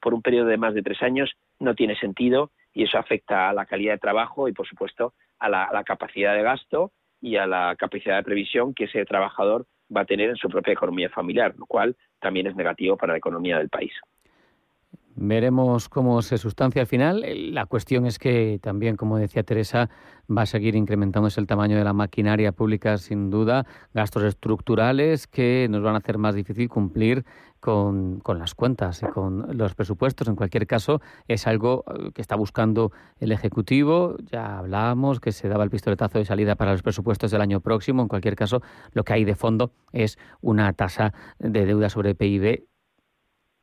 por 0.00 0.14
un 0.14 0.22
periodo 0.22 0.46
de 0.46 0.56
más 0.56 0.74
de 0.74 0.82
tres 0.82 1.00
años 1.02 1.32
no 1.60 1.74
tiene 1.74 1.96
sentido 1.96 2.50
y 2.74 2.84
eso 2.84 2.98
afecta 2.98 3.48
a 3.48 3.52
la 3.52 3.66
calidad 3.66 3.94
de 3.94 3.98
trabajo 3.98 4.48
y, 4.48 4.52
por 4.52 4.66
supuesto, 4.66 5.14
a 5.38 5.48
la, 5.48 5.84
capacidad 5.84 6.34
de 6.34 6.42
gasto 6.42 6.92
y 7.20 7.36
a 7.36 7.46
la 7.46 7.76
capacidad 7.76 8.16
de 8.16 8.22
previsión 8.22 8.74
que 8.74 8.84
ese 8.84 9.04
trabajador 9.04 9.66
va 9.94 10.02
a 10.02 10.06
tener 10.06 10.30
en 10.30 10.36
su 10.36 10.48
propia 10.48 10.72
economía 10.72 11.10
familiar, 11.10 11.54
lo 11.58 11.66
cual 11.66 11.96
también 12.20 12.46
es 12.46 12.56
negativo 12.56 12.96
para 12.96 13.12
la 13.12 13.18
economía 13.18 13.58
del 13.58 13.68
país. 13.68 13.92
Veremos 15.14 15.90
cómo 15.90 16.22
se 16.22 16.38
sustancia 16.38 16.80
al 16.80 16.86
final. 16.86 17.22
La 17.52 17.66
cuestión 17.66 18.06
es 18.06 18.18
que 18.18 18.58
también, 18.62 18.96
como 18.96 19.18
decía 19.18 19.42
Teresa, 19.42 19.90
va 20.30 20.42
a 20.42 20.46
seguir 20.46 20.74
incrementándose 20.74 21.38
el 21.38 21.46
tamaño 21.46 21.76
de 21.76 21.84
la 21.84 21.92
maquinaria 21.92 22.52
pública, 22.52 22.96
sin 22.96 23.28
duda, 23.28 23.66
gastos 23.92 24.22
estructurales 24.22 25.26
que 25.26 25.66
nos 25.68 25.82
van 25.82 25.96
a 25.96 25.98
hacer 25.98 26.16
más 26.16 26.34
difícil 26.34 26.68
cumplir 26.70 27.26
con, 27.60 28.20
con, 28.20 28.38
las 28.38 28.54
cuentas 28.54 29.02
y 29.02 29.06
con 29.06 29.56
los 29.56 29.74
presupuestos. 29.74 30.28
En 30.28 30.34
cualquier 30.34 30.66
caso, 30.66 31.02
es 31.28 31.46
algo 31.46 31.84
eh, 31.86 32.10
que 32.14 32.22
está 32.22 32.34
buscando 32.34 32.90
el 33.20 33.32
Ejecutivo. 33.32 34.16
Ya 34.30 34.58
hablábamos 34.58 35.20
que 35.20 35.30
se 35.30 35.46
daba 35.46 35.62
el 35.62 35.70
pistoletazo 35.70 36.18
de 36.18 36.24
salida 36.24 36.56
para 36.56 36.72
los 36.72 36.82
presupuestos 36.82 37.30
del 37.30 37.42
año 37.42 37.60
próximo. 37.60 38.02
En 38.02 38.08
cualquier 38.08 38.34
caso, 38.34 38.62
lo 38.92 39.04
que 39.04 39.12
hay 39.12 39.24
de 39.24 39.34
fondo 39.34 39.72
es 39.92 40.18
una 40.40 40.72
tasa 40.72 41.12
de 41.38 41.66
deuda 41.66 41.90
sobre 41.90 42.14
PIB 42.14 42.71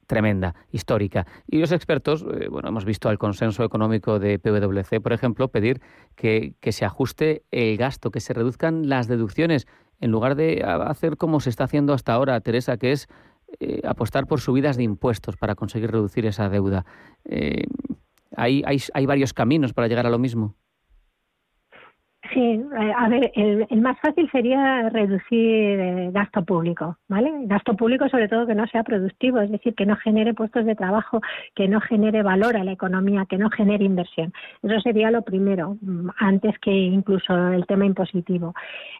tremenda, 0.10 0.56
histórica. 0.72 1.28
Y 1.48 1.60
los 1.60 1.72
expertos, 1.72 2.24
eh, 2.24 2.48
bueno, 2.50 2.70
hemos 2.70 2.84
visto 2.84 3.10
al 3.10 3.20
consenso 3.20 3.63
económico 3.63 4.18
de 4.18 4.39
PwC, 4.39 5.00
por 5.01 5.13
ejemplo, 5.13 5.50
pedir 5.50 5.82
que, 6.16 6.56
se 6.72 6.84
ajuste 6.84 7.44
el 7.51 7.78
gasto, 7.78 8.10
que 8.10 8.20
se 8.20 8.34
reduzcan 8.34 8.89
las 8.89 9.08
deducciones, 9.08 9.68
en 10.01 10.10
lugar 10.10 10.36
de 10.36 10.63
hacer 10.63 11.16
como 11.16 11.39
se 11.39 11.51
está 11.51 11.66
haciendo 11.66 11.94
hasta 11.94 12.13
ahora, 12.13 12.42
Teresa, 12.42 12.78
que 12.78 12.92
es 12.92 13.08
eh, 13.60 13.82
apostar 13.86 14.25
por 14.25 14.42
subidas 14.42 14.78
de 14.78 14.84
impuestos 14.84 15.38
para 15.38 15.54
conseguir 15.54 15.92
reducir 15.92 16.25
esa 16.25 16.50
deuda. 16.50 16.86
Eh, 17.25 17.66
hay, 18.36 18.63
hay, 18.66 18.82
hay 18.96 19.06
varios 19.06 19.34
caminos 19.34 19.74
para 19.74 19.88
llegar 19.88 20.08
a 20.08 20.10
lo 20.10 20.18
mismo. 20.18 20.56
Sí, 22.33 22.39
eh, 22.39 22.93
a 22.95 23.09
ver, 23.09 23.31
el, 23.33 23.81
más 23.81 23.98
fácil 24.01 24.29
sería 24.31 24.89
reducir 24.89 25.79
eh, 25.79 26.09
gasto 26.12 26.43
público, 26.43 26.98
¿vale? 27.07 27.31
Gasto 27.45 27.75
público 27.75 28.07
sobre 28.07 28.27
todo 28.27 28.45
que 28.45 28.53
no 28.53 28.67
sea 28.67 28.83
productivo, 28.83 29.39
es 29.39 29.50
decir, 29.50 29.74
que 29.74 29.86
no 29.86 29.95
genere 29.95 30.36
puestos 30.36 30.65
de 30.65 30.75
trabajo, 30.75 31.21
que 31.55 31.67
no 31.67 31.81
genere 31.81 32.21
valor 32.21 32.55
a 32.55 32.63
la 32.63 32.74
economía, 32.74 33.25
que 33.27 33.38
no 33.38 33.50
genere 33.50 33.83
inversión. 33.83 34.31
Eso 34.62 34.79
sería 34.81 35.09
lo 35.09 35.24
primero, 35.24 35.77
mm, 35.81 36.09
antes 36.19 36.59
que 36.59 36.71
incluso 36.71 37.36
el 37.48 37.65
tema 37.65 37.86
impositivo. 37.86 38.53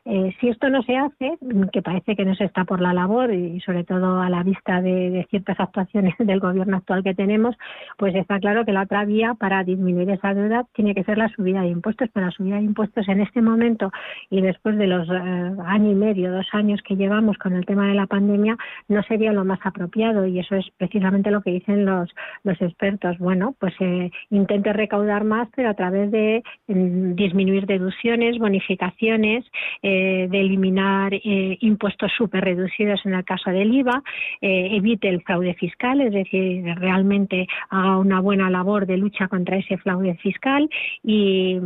Eh, 0.06 0.34
si 0.40 0.50
esto 0.50 0.70
no 0.70 0.82
se 0.82 0.98
hace, 0.98 1.38
mm, 1.42 1.66
que 1.72 1.84
parece 1.84 2.16
que 2.16 2.26
no 2.26 2.34
se 2.34 2.46
está 2.46 2.64
por 2.66 2.82
la 2.82 2.94
labor 2.94 3.32
y 3.32 3.60
sobre 3.62 3.84
todo 3.84 4.22
a 4.22 4.30
la 4.30 4.42
vista 4.42 4.82
de 4.82 5.28
ciertas 5.30 5.60
actuaciones 5.60 6.16
del 6.20 6.40
gobierno 6.40 6.78
actual 6.78 7.04
que 7.04 7.14
tenemos, 7.14 7.56
pues 7.98 8.16
está 8.16 8.40
claro 8.40 8.66
que 8.66 8.74
la 8.74 8.84
otra 8.84 9.06
vía 9.06 9.36
para 9.36 9.64
disminuir 9.64 10.10
esa 10.10 10.34
deuda 10.34 10.66
tiene 10.74 10.96
que 10.96 11.04
ser 11.04 11.20
la 11.20 11.30
subida 11.30 11.62
de 11.62 11.68
impuestos, 11.68 12.10
pero 12.12 12.26
la 12.26 12.32
subida 12.32 12.56
de 12.56 12.64
impuestos 12.64 13.08
en 13.08 13.19
este 13.22 13.42
momento 13.42 13.92
y 14.30 14.42
después 14.42 14.78
de 14.78 14.88
los 14.88 15.08
eh, 15.10 15.52
año 15.66 15.92
y 15.92 15.96
medio, 15.96 16.32
dos 16.32 16.48
años 16.54 16.82
que 16.82 16.96
llevamos 16.96 17.38
con 17.38 17.54
el 17.54 17.66
tema 17.66 17.88
de 17.88 17.96
la 17.96 18.08
pandemia, 18.08 18.58
no 18.88 19.04
sería 19.04 19.32
lo 19.34 19.46
más 19.46 19.60
apropiado 19.64 20.26
y 20.26 20.40
eso 20.40 20.56
es 20.56 20.66
precisamente 20.78 21.32
lo 21.32 21.42
que 21.42 21.52
dicen 21.52 21.86
los, 21.86 22.10
los 22.44 22.62
expertos. 22.62 23.18
Bueno, 23.18 23.56
pues 23.60 23.74
eh, 23.80 24.12
intente 24.30 24.74
recaudar 24.74 25.24
más, 25.24 25.48
pero 25.56 25.70
a 25.70 25.74
través 25.74 26.12
de 26.12 26.44
mm, 26.68 27.16
disminuir 27.16 27.66
deducciones, 27.66 28.38
bonificaciones, 28.38 29.46
eh, 29.82 30.28
de 30.30 30.40
eliminar 30.40 31.12
impuestos 31.24 32.12
súper 32.18 32.44
reducidos 32.44 33.06
en 33.06 33.14
el 33.14 33.24
caso 33.24 33.50
del 33.52 33.74
IVA, 33.74 34.02
evite 34.42 35.10
el 35.10 35.22
fraude 35.22 35.54
fiscal, 35.56 36.02
es 36.02 36.14
decir, 36.14 36.64
realmente 36.76 37.48
haga 37.70 37.98
una 37.98 38.20
buena 38.20 38.50
labor 38.50 38.86
de 38.86 38.98
lucha 38.98 39.28
contra 39.28 39.58
ese 39.58 39.78
fraude 39.78 40.16
fiscal 40.16 40.70
y, 41.04 41.60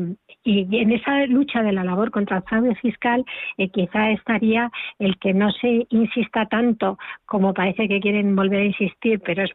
y 0.43 0.77
en 0.77 0.91
esa 0.91 1.25
lucha 1.27 1.63
de 1.63 1.71
la 1.71 1.83
labor 1.83 2.11
contra 2.11 2.37
el 2.37 2.43
fraude 2.43 2.75
fiscal 2.75 3.25
eh, 3.57 3.69
quizá 3.69 4.11
estaría 4.11 4.71
el 4.99 5.17
que 5.17 5.33
no 5.33 5.51
se 5.51 5.87
insista 5.89 6.45
tanto 6.47 6.97
como 7.25 7.53
parece 7.53 7.87
que 7.87 7.99
quieren 7.99 8.35
volver 8.35 8.61
a 8.61 8.65
insistir, 8.65 9.21
pero 9.21 9.43
es 9.43 9.51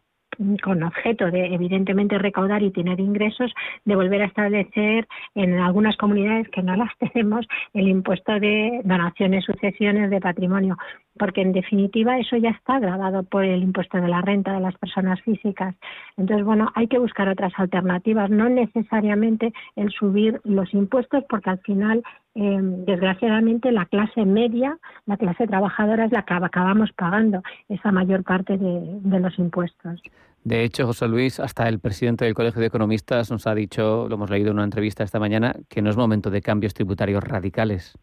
con 0.62 0.82
objeto 0.82 1.30
de 1.30 1.46
evidentemente 1.46 2.18
recaudar 2.18 2.62
y 2.62 2.70
tener 2.70 3.00
ingresos, 3.00 3.52
de 3.84 3.96
volver 3.96 4.22
a 4.22 4.26
establecer 4.26 5.08
en 5.34 5.58
algunas 5.58 5.96
comunidades 5.96 6.48
que 6.50 6.62
no 6.62 6.76
las 6.76 6.90
tenemos 7.12 7.46
el 7.74 7.88
impuesto 7.88 8.38
de 8.38 8.80
donaciones, 8.84 9.44
sucesiones 9.44 10.10
de 10.10 10.20
patrimonio, 10.20 10.76
porque 11.18 11.42
en 11.42 11.52
definitiva 11.52 12.18
eso 12.18 12.36
ya 12.36 12.50
está 12.50 12.78
grabado 12.78 13.22
por 13.24 13.44
el 13.44 13.62
impuesto 13.62 13.98
de 13.98 14.08
la 14.08 14.22
renta 14.22 14.52
de 14.52 14.60
las 14.60 14.76
personas 14.78 15.20
físicas. 15.22 15.74
Entonces, 16.16 16.44
bueno, 16.44 16.70
hay 16.74 16.86
que 16.86 16.98
buscar 16.98 17.28
otras 17.28 17.52
alternativas, 17.56 18.30
no 18.30 18.48
necesariamente 18.48 19.52
el 19.76 19.90
subir 19.90 20.40
los 20.44 20.72
impuestos, 20.72 21.24
porque 21.28 21.50
al 21.50 21.58
final 21.60 22.02
eh, 22.34 22.58
desgraciadamente 22.60 23.72
la 23.72 23.86
clase 23.86 24.24
media, 24.24 24.78
la 25.06 25.16
clase 25.16 25.46
trabajadora 25.46 26.04
es 26.04 26.12
la 26.12 26.22
que 26.22 26.34
acabamos 26.34 26.92
pagando 26.92 27.42
esa 27.68 27.90
mayor 27.90 28.22
parte 28.22 28.56
de, 28.56 29.18
los 29.18 29.38
impuestos. 29.40 30.00
De 30.44 30.62
hecho, 30.62 30.86
José 30.86 31.08
Luis, 31.08 31.40
hasta 31.40 31.68
el 31.68 31.80
presidente 31.80 32.24
del 32.24 32.34
Colegio 32.34 32.60
de 32.60 32.68
Economistas 32.68 33.30
nos 33.32 33.48
ha 33.48 33.54
dicho, 33.54 34.06
lo 34.08 34.14
hemos 34.14 34.30
leído 34.30 34.50
en 34.50 34.58
una 34.58 34.64
entrevista 34.64 35.02
esta 35.02 35.18
mañana, 35.18 35.56
que 35.68 35.82
no 35.82 35.90
es 35.90 35.96
momento 35.96 36.30
de 36.30 36.40
cambios 36.40 36.74
tributarios 36.74 37.24
radicales. 37.24 37.98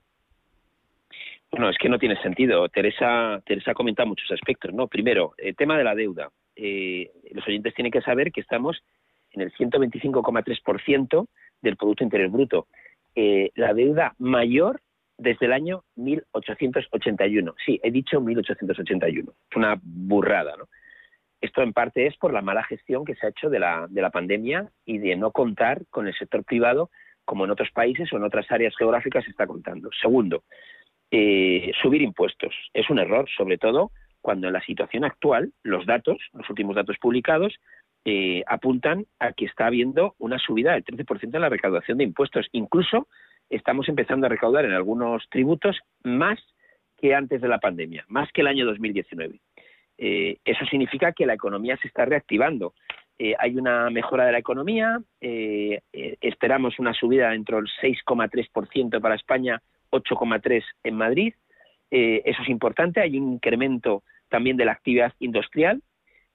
Bueno, 1.52 1.70
es 1.70 1.78
que 1.78 1.90
no 1.90 2.00
tiene 2.00 2.22
sentido. 2.22 2.68
Teresa, 2.70 3.42
Teresa 3.46 3.72
ha 3.72 3.75
comentado 3.75 4.10
muchos 4.10 4.30
aspectos. 4.32 4.74
¿no? 4.74 4.88
Primero, 4.88 5.34
el 5.38 5.56
tema 5.56 5.78
de 5.78 5.84
la 5.84 5.96
deuda. 5.96 6.30
Eh, 6.56 7.12
los 7.32 7.48
oyentes 7.48 7.74
tienen 7.74 7.92
que 7.92 8.02
saber 8.02 8.32
que 8.32 8.42
estamos 8.42 8.84
en 9.32 9.42
el 9.42 9.54
125,3% 9.54 11.28
del 11.62 11.78
Producto 11.78 12.04
Interior 12.04 12.30
Bruto. 12.30 12.68
Eh, 13.16 13.52
la 13.56 13.74
deuda 13.74 14.16
mayor 14.18 14.82
desde 15.18 15.46
el 15.46 15.54
año 15.54 15.84
1881. 15.96 17.56
Sí, 17.66 17.80
he 17.84 17.92
dicho 17.92 18.20
1881. 18.20 19.32
Es 19.50 19.58
una 19.58 19.80
burrada, 19.82 20.56
¿no? 20.58 20.66
Esto 21.42 21.62
en 21.62 21.74
parte 21.74 22.08
es 22.08 22.18
por 22.18 22.34
la 22.34 22.42
mala 22.42 22.64
gestión 22.64 23.06
que 23.06 23.16
se 23.16 23.25
ha 23.25 23.30
hecho 23.30 23.50
de 23.50 23.60
la, 23.60 23.86
de 23.90 24.02
la 24.02 24.10
pandemia 24.10 24.68
y 24.86 24.98
de 24.98 25.16
no 25.16 25.32
contar 25.32 25.84
con 25.90 26.08
el 26.08 26.16
sector 26.16 26.44
privado 26.44 26.90
como 27.24 27.46
en 27.46 27.52
otros 27.52 27.70
países 27.72 28.12
o 28.12 28.18
en 28.18 28.24
otras 28.24 28.50
áreas 28.52 28.75
geográficas 28.78 29.24
se 29.25 29.32
está 29.32 29.46
contando. 29.46 29.90
Segundo, 30.02 30.44
eh, 31.17 31.72
subir 31.81 32.01
impuestos. 32.01 32.53
Es 32.74 32.89
un 32.89 33.00
error, 33.00 33.25
sobre 33.38 33.57
todo 33.57 33.91
cuando 34.19 34.48
en 34.48 34.53
la 34.53 34.62
situación 34.62 35.05
actual 35.05 35.53
los 35.63 35.86
datos, 35.86 36.17
los 36.34 36.50
últimos 36.50 36.75
datos 36.75 36.98
publicados, 37.00 37.53
eh, 38.03 38.43
apuntan 38.48 39.05
a 39.19 39.31
que 39.31 39.45
está 39.45 39.67
habiendo 39.67 40.15
una 40.19 40.38
subida 40.39 40.74
del 40.74 40.84
13% 40.84 41.34
en 41.34 41.41
la 41.41 41.48
recaudación 41.48 42.00
de 42.00 42.03
impuestos. 42.03 42.48
Incluso 42.51 43.07
estamos 43.50 43.88
empezando 43.88 44.25
a 44.25 44.29
recaudar 44.29 44.65
en 44.65 44.74
algunos 44.74 45.24
tributos 45.29 45.79
más 46.03 46.38
que 46.98 47.15
antes 47.15 47.39
de 47.39 47.48
la 47.48 47.60
pandemia, 47.60 48.03
más 48.10 48.29
que 48.34 48.41
el 48.41 48.48
año 48.48 48.65
2019. 48.65 49.39
Eh, 49.98 50.39
eso 50.43 50.65
significa 50.65 51.13
que 51.13 51.25
la 51.25 51.36
economía 51.36 51.77
se 51.77 51.88
está 51.88 52.03
reactivando. 52.03 52.74
Eh, 53.17 53.36
hay 53.39 53.55
una 53.55 53.89
mejora 53.89 54.25
de 54.25 54.34
la 54.34 54.39
economía, 54.39 55.00
esperamos 55.22 56.77
una 56.77 56.93
subida 56.93 57.29
dentro 57.29 57.55
del 57.55 57.69
6,3% 57.81 59.00
para 59.00 59.15
España, 59.15 59.62
8,3% 59.92 60.63
en 60.84 60.96
Madrid. 60.96 61.34
eso 61.92 62.42
es 62.42 62.50
importante, 62.50 63.01
hay 63.01 63.18
un 63.18 63.34
incremento 63.34 64.04
también 64.30 64.58
de 64.58 64.65
la 64.65 64.74
actividad 64.74 65.13
industrial, 65.20 65.82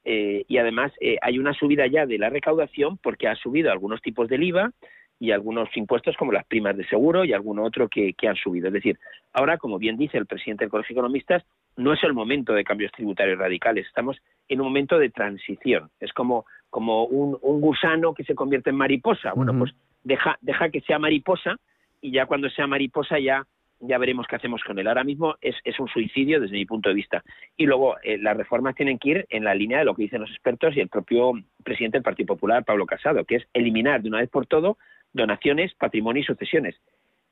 eh, 0.05 0.45
y 0.49 0.59
además 0.59 0.93
eh, 1.01 1.19
hay 1.21 1.39
una 1.39 1.53
subida 1.53 1.87
ya 1.87 2.07
de 2.07 2.19
la 2.19 2.31
recaudación 2.31 2.97
porque 2.99 3.29
ha 3.29 3.37
subido 3.37 3.71
algunos 3.71 4.01
tipos 4.01 4.29
del 4.29 4.43
IVA 4.45 4.73
y 5.19 5.33
algunos 5.33 5.69
impuestos 5.77 6.17
como 6.17 6.33
las 6.33 6.47
primas 6.47 6.75
de 6.77 6.87
seguro 6.87 7.27
y 7.27 7.35
alguno 7.35 7.65
otro 7.65 7.89
que, 7.89 8.15
han 8.27 8.37
subido. 8.37 8.69
Es 8.69 8.73
decir, 8.73 8.99
ahora, 9.35 9.59
como 9.59 9.79
bien 9.79 9.99
dice 9.99 10.17
el 10.17 10.25
presidente 10.25 10.65
del 10.65 10.71
Colegio 10.71 10.95
de 10.95 11.01
Economistas, 11.01 11.45
no 11.77 11.93
es 11.93 12.03
el 12.03 12.15
momento 12.15 12.55
de 12.55 12.65
cambios 12.65 12.91
tributarios 12.93 13.39
radicales, 13.39 13.87
estamos 13.87 14.17
en 14.49 14.61
un 14.61 14.69
momento 14.69 14.99
de 14.99 15.11
transición. 15.11 15.91
Es 16.01 16.15
como, 16.15 16.47
como 16.71 17.05
un, 17.05 17.37
gusano 17.61 18.15
que 18.15 18.25
se 18.25 18.35
convierte 18.35 18.71
en 18.71 18.77
mariposa. 18.77 19.35
Bueno, 19.35 19.57
pues 19.59 19.75
deja, 20.05 20.39
deja 20.41 20.71
que 20.71 20.81
sea 20.81 20.99
mariposa 20.99 21.59
y 22.01 22.13
ya 22.13 22.27
cuando 22.27 22.49
sea 22.51 22.67
mariposa 22.67 23.19
ya 23.19 23.47
ya 23.81 23.99
veremos 23.99 24.27
qué 24.27 24.37
hacemos 24.37 24.63
con 24.63 24.79
él. 24.79 24.87
Ahora 24.87 25.05
mismo 25.05 25.37
es, 25.41 25.57
un 25.79 25.89
suicidio 25.89 26.41
desde 26.41 26.57
mi 26.57 26.67
punto 26.67 26.91
de 26.91 26.95
vista. 26.95 27.25
Y 27.57 27.67
luego 27.67 27.97
eh, 28.03 28.19
las 28.19 28.37
reformas 28.37 28.75
tienen 28.75 28.99
que 28.99 29.09
ir 29.09 29.27
en 29.31 29.45
la 29.45 29.55
línea 29.55 29.79
de 29.79 29.85
lo 29.85 29.95
que 29.95 30.03
dicen 30.03 30.21
los 30.21 30.31
expertos 30.31 30.77
y 30.77 30.81
el 30.81 30.89
propio 30.89 31.33
presidente 31.65 31.97
del 31.97 32.03
Partido 32.03 32.27
Popular, 32.27 32.65
Pablo 32.65 32.87
Casado, 32.87 33.25
que 33.25 33.37
es 33.37 33.47
eliminar 33.55 34.03
de 34.03 34.09
una 34.09 34.19
vez 34.19 34.29
por 34.29 34.47
todo 34.47 34.77
donaciones, 35.13 35.75
patrimonio 35.75 36.23
y 36.23 36.27
sucesiones. 36.27 36.77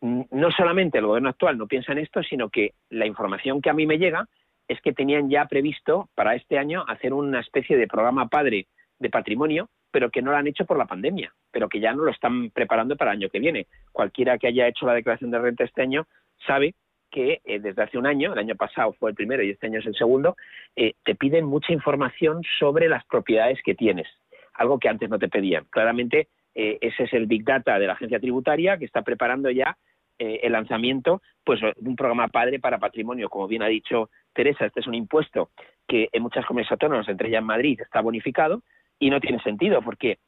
No 0.00 0.50
solamente 0.52 0.98
el 0.98 1.06
gobierno 1.06 1.28
actual 1.28 1.58
no 1.58 1.66
piensa 1.66 1.92
en 1.92 1.98
esto, 1.98 2.22
sino 2.22 2.48
que 2.48 2.72
la 2.88 3.06
información 3.06 3.60
que 3.60 3.70
a 3.70 3.74
mí 3.74 3.86
me 3.86 3.98
llega 3.98 4.26
es 4.68 4.80
que 4.80 4.92
tenían 4.92 5.28
ya 5.28 5.46
previsto 5.46 6.08
para 6.14 6.34
este 6.34 6.58
año 6.58 6.84
hacer 6.88 7.12
una 7.12 7.40
especie 7.40 7.76
de 7.76 7.88
programa 7.88 8.28
padre 8.28 8.68
de 8.98 9.10
patrimonio, 9.10 9.68
pero 9.90 10.10
que 10.10 10.22
no 10.22 10.30
lo 10.30 10.36
han 10.36 10.46
hecho 10.46 10.64
por 10.64 10.78
la 10.78 10.86
pandemia, 10.86 11.32
pero 11.50 11.68
que 11.68 11.80
ya 11.80 11.92
no 11.92 12.04
lo 12.04 12.10
están 12.10 12.50
preparando 12.50 12.96
para 12.96 13.12
el 13.12 13.18
año 13.18 13.30
que 13.30 13.40
viene. 13.40 13.66
Cualquiera 13.92 14.38
que 14.38 14.48
haya 14.48 14.68
hecho 14.68 14.86
la 14.86 14.94
declaración 14.94 15.30
de 15.30 15.38
renta 15.38 15.64
este 15.64 15.82
año 15.82 16.06
sabe 16.46 16.74
que 17.10 17.40
eh, 17.44 17.58
desde 17.60 17.82
hace 17.82 17.98
un 17.98 18.06
año, 18.06 18.32
el 18.32 18.38
año 18.38 18.54
pasado 18.54 18.92
fue 18.92 19.10
el 19.10 19.16
primero 19.16 19.42
y 19.42 19.50
este 19.50 19.66
año 19.66 19.80
es 19.80 19.86
el 19.86 19.94
segundo, 19.94 20.36
eh, 20.76 20.94
te 21.04 21.14
piden 21.14 21.46
mucha 21.46 21.72
información 21.72 22.42
sobre 22.58 22.88
las 22.88 23.04
propiedades 23.06 23.58
que 23.64 23.74
tienes, 23.74 24.06
algo 24.54 24.78
que 24.78 24.88
antes 24.88 25.08
no 25.08 25.18
te 25.18 25.28
pedían. 25.28 25.64
Claramente, 25.70 26.28
eh, 26.54 26.78
ese 26.80 27.04
es 27.04 27.12
el 27.14 27.26
Big 27.26 27.44
Data 27.44 27.78
de 27.78 27.86
la 27.86 27.94
agencia 27.94 28.20
tributaria 28.20 28.76
que 28.78 28.84
está 28.84 29.02
preparando 29.02 29.50
ya 29.50 29.76
el 30.20 30.50
lanzamiento 30.50 31.22
pues, 31.44 31.60
de 31.60 31.88
un 31.88 31.94
programa 31.94 32.26
padre 32.26 32.58
para 32.58 32.80
patrimonio. 32.80 33.28
Como 33.28 33.46
bien 33.46 33.62
ha 33.62 33.68
dicho 33.68 34.10
Teresa, 34.32 34.66
este 34.66 34.80
es 34.80 34.88
un 34.88 34.96
impuesto 34.96 35.50
que 35.86 36.08
en 36.10 36.24
muchas 36.24 36.44
comunidades 36.44 36.72
autónomas, 36.72 37.08
entre 37.08 37.28
ellas 37.28 37.38
en 37.38 37.46
Madrid, 37.46 37.80
está 37.80 38.00
bonificado 38.00 38.62
y 38.98 39.10
no 39.10 39.20
tiene 39.20 39.42
sentido 39.42 39.82
porque 39.82 40.18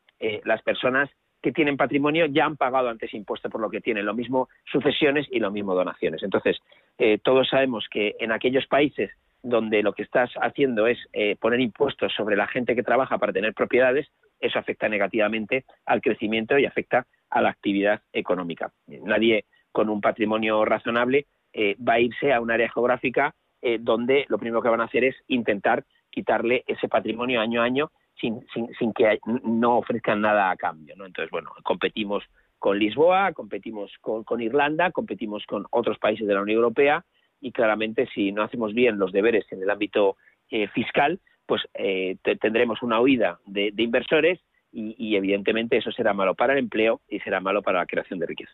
las 0.44 0.60
personas 0.62 1.08
que 1.42 1.52
tienen 1.52 1.76
patrimonio 1.76 2.26
ya 2.26 2.44
han 2.44 2.56
pagado 2.56 2.88
antes 2.88 3.12
impuestos 3.14 3.50
por 3.50 3.60
lo 3.60 3.70
que 3.70 3.80
tienen, 3.80 4.06
lo 4.06 4.14
mismo 4.14 4.48
sucesiones 4.70 5.26
y 5.30 5.40
lo 5.40 5.50
mismo 5.50 5.74
donaciones. 5.74 6.22
Entonces, 6.22 6.58
eh, 6.98 7.18
todos 7.22 7.48
sabemos 7.48 7.86
que 7.90 8.16
en 8.20 8.32
aquellos 8.32 8.66
países 8.66 9.10
donde 9.42 9.82
lo 9.82 9.94
que 9.94 10.02
estás 10.02 10.30
haciendo 10.42 10.86
es 10.86 10.98
eh, 11.14 11.36
poner 11.36 11.60
impuestos 11.60 12.12
sobre 12.14 12.36
la 12.36 12.46
gente 12.46 12.74
que 12.74 12.82
trabaja 12.82 13.16
para 13.16 13.32
tener 13.32 13.54
propiedades, 13.54 14.08
eso 14.38 14.58
afecta 14.58 14.88
negativamente 14.88 15.64
al 15.86 16.02
crecimiento 16.02 16.58
y 16.58 16.66
afecta 16.66 17.06
a 17.30 17.40
la 17.40 17.48
actividad 17.48 18.02
económica. 18.12 18.70
Nadie 18.86 19.46
con 19.72 19.88
un 19.88 20.00
patrimonio 20.00 20.64
razonable 20.64 21.26
eh, 21.54 21.74
va 21.76 21.94
a 21.94 22.00
irse 22.00 22.34
a 22.34 22.40
un 22.40 22.50
área 22.50 22.70
geográfica 22.70 23.34
donde 23.80 24.24
lo 24.30 24.38
primero 24.38 24.62
que 24.62 24.70
van 24.70 24.80
a 24.80 24.84
hacer 24.84 25.04
es 25.04 25.14
intentar 25.28 25.84
quitarle 26.08 26.64
ese 26.66 26.88
patrimonio 26.88 27.42
año 27.42 27.60
a 27.60 27.66
año 27.66 27.90
sin, 28.20 28.46
sin, 28.78 28.92
que 28.92 29.18
no 29.44 29.78
ofrezcan 29.78 30.20
nada 30.20 30.50
a 30.50 30.56
cambio. 30.56 30.94
¿no? 30.96 31.06
Entonces, 31.06 31.30
bueno, 31.30 31.50
competimos 31.62 32.24
con 32.58 32.78
Lisboa, 32.78 33.32
competimos 33.32 33.90
con, 34.00 34.40
Irlanda, 34.40 34.90
competimos 34.92 35.44
con 35.46 35.66
otros 35.70 35.98
países 35.98 36.26
de 36.26 36.34
la 36.34 36.42
Unión 36.42 36.56
Europea 36.56 37.04
y 37.40 37.52
claramente 37.52 38.06
si 38.14 38.32
no 38.32 38.42
hacemos 38.42 38.74
bien 38.74 38.98
los 38.98 39.12
deberes 39.12 39.46
en 39.50 39.62
el 39.62 39.70
ámbito 39.70 40.16
eh, 40.50 40.68
fiscal, 40.68 41.20
pues 41.46 41.62
eh, 41.74 42.16
tendremos 42.40 42.82
una 42.82 43.00
huida 43.00 43.40
de, 43.46 43.72
inversores 43.76 44.40
y, 44.72 44.94
y, 44.98 45.16
evidentemente 45.16 45.78
eso 45.78 45.90
será 45.90 46.12
malo 46.12 46.34
para 46.34 46.52
el 46.52 46.60
empleo 46.60 47.00
y 47.08 47.18
será 47.20 47.40
malo 47.40 47.62
para 47.62 47.80
la 47.80 47.86
creación 47.86 48.18
de 48.20 48.26
riqueza. 48.26 48.52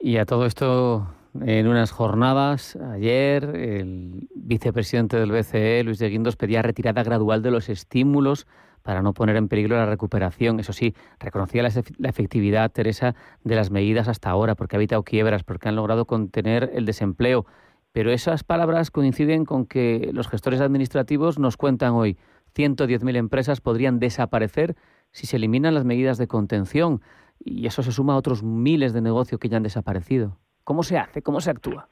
Y 0.00 0.16
a 0.16 0.24
todo 0.24 0.46
esto, 0.46 1.06
en 1.40 1.66
unas 1.66 1.90
jornadas, 1.90 2.76
ayer, 2.76 3.44
el 3.56 4.28
vicepresidente 4.34 5.16
del 5.16 5.32
BCE, 5.32 5.82
Luis 5.82 5.98
de 5.98 6.08
Guindos, 6.08 6.36
pedía 6.36 6.62
retirada 6.62 7.02
gradual 7.02 7.42
de 7.42 7.50
los 7.50 7.68
estímulos 7.68 8.46
para 8.82 9.02
no 9.02 9.14
poner 9.14 9.36
en 9.36 9.48
peligro 9.48 9.76
la 9.76 9.86
recuperación. 9.86 10.60
Eso 10.60 10.72
sí, 10.72 10.94
reconocía 11.18 11.62
la, 11.62 11.70
efectividad, 12.08 12.70
Teresa, 12.70 13.14
de 13.42 13.56
las 13.56 13.70
medidas 13.70 14.08
hasta 14.08 14.30
ahora, 14.30 14.54
porque 14.54 14.76
ha 14.76 14.78
evitado 14.78 15.02
quiebras, 15.02 15.42
porque 15.42 15.68
han 15.68 15.76
logrado 15.76 16.04
contener 16.04 16.70
el 16.74 16.84
desempleo. 16.84 17.46
Pero 17.92 18.12
esas 18.12 18.44
palabras 18.44 18.90
coinciden 18.90 19.44
con 19.44 19.66
que 19.66 20.10
los 20.12 20.28
gestores 20.28 20.60
administrativos 20.60 21.38
nos 21.38 21.56
cuentan 21.56 21.92
hoy 21.94 22.18
110.000 22.54 23.16
empresas 23.16 23.60
podrían 23.60 23.98
desaparecer 23.98 24.76
si 25.10 25.26
se 25.26 25.36
eliminan 25.36 25.74
las 25.74 25.84
medidas 25.84 26.18
de 26.18 26.28
contención 26.28 27.00
y 27.38 27.66
eso 27.66 27.82
se 27.82 27.92
suma 27.92 28.14
a 28.14 28.16
otros 28.16 28.42
miles 28.42 28.92
de 28.92 29.00
negocios 29.00 29.40
que 29.40 29.48
ya 29.48 29.56
han 29.56 29.62
desaparecido. 29.62 30.38
¿Cómo 30.64 30.82
se 30.82 30.96
hace? 30.98 31.22
¿Cómo 31.22 31.40
se 31.40 31.50
actúa? 31.50 31.88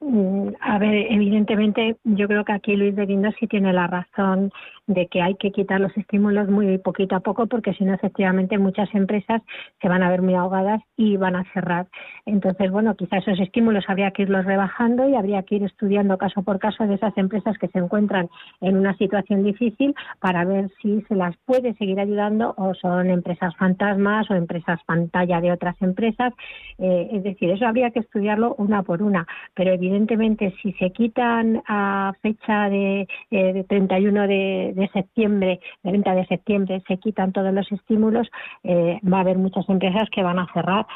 Mm, 0.00 0.50
a 0.60 0.78
ver, 0.78 0.94
evidentemente 1.10 1.96
yo 2.04 2.28
creo 2.28 2.44
que 2.44 2.52
aquí 2.52 2.76
Luis 2.76 2.94
de 2.94 3.04
Guindos 3.04 3.34
sí 3.40 3.48
tiene 3.48 3.72
la 3.72 3.88
razón 3.88 4.52
de 4.86 5.08
que 5.08 5.20
hay 5.20 5.34
que 5.34 5.50
quitar 5.50 5.80
los 5.80 5.94
estímulos 5.96 6.48
muy 6.48 6.78
poquito 6.78 7.16
a 7.16 7.20
poco 7.20 7.46
porque 7.48 7.74
si 7.74 7.84
no 7.84 7.94
efectivamente 7.94 8.58
muchas 8.58 8.88
empresas 8.94 9.42
se 9.82 9.88
van 9.88 10.04
a 10.04 10.08
ver 10.08 10.22
muy 10.22 10.34
ahogadas 10.34 10.80
y 10.96 11.16
van 11.16 11.34
a 11.34 11.44
cerrar. 11.52 11.88
Entonces, 12.26 12.70
bueno, 12.70 12.94
quizás 12.94 13.26
esos 13.26 13.40
estímulos 13.40 13.84
habría 13.88 14.12
que 14.12 14.22
irlos 14.22 14.44
rebajando 14.44 15.08
y 15.08 15.16
habría 15.16 15.42
que 15.42 15.56
ir 15.56 15.64
estudiando 15.64 16.16
caso 16.16 16.42
por 16.42 16.60
caso 16.60 16.86
de 16.86 16.94
esas 16.94 17.16
empresas 17.18 17.58
que 17.58 17.68
se 17.68 17.78
encuentran 17.78 18.28
en 18.60 18.76
una 18.76 18.96
situación 18.96 19.42
difícil 19.42 19.94
para 20.20 20.44
ver 20.44 20.70
si 20.80 21.02
se 21.08 21.16
las 21.16 21.36
puede 21.44 21.74
seguir 21.74 21.98
ayudando 21.98 22.54
o 22.56 22.72
son 22.74 23.10
empresas 23.10 23.54
fantasmas 23.56 24.30
o 24.30 24.34
empresas 24.34 24.78
pantalla 24.86 25.40
de 25.40 25.50
otras 25.52 25.74
empresas. 25.82 26.32
Eh, 26.78 27.08
es 27.12 27.24
decir, 27.24 27.50
eso 27.50 27.66
habría 27.66 27.90
que 27.90 27.98
estudiarlo 28.00 28.54
una 28.58 28.82
por 28.84 29.02
una, 29.02 29.26
pero 29.54 29.72
evidentemente 29.72 29.87
si 30.62 30.72
se 30.74 30.90
quitan 30.90 31.62
a 31.66 32.12
fecha 32.22 32.68
de, 32.68 33.08
eh, 33.30 33.52
de 33.52 33.64
31 33.64 34.26
de 34.26 34.72
de 34.74 34.88
septiembre, 34.88 35.60
de 35.82 35.90
30 35.90 36.14
de 36.14 36.26
septiembre, 36.26 36.82
se 36.86 36.98
quitan 36.98 37.32
todos 37.32 37.52
los 37.52 37.70
estímulos, 37.72 38.28
eh, 38.64 39.00
va 39.10 39.18
a 39.18 39.20
haber 39.20 39.38
muchas 39.38 39.68
empresas 39.68 40.08
que 40.10 40.22
van 40.22 40.38
a 40.38 40.46
cerrar 40.52 40.86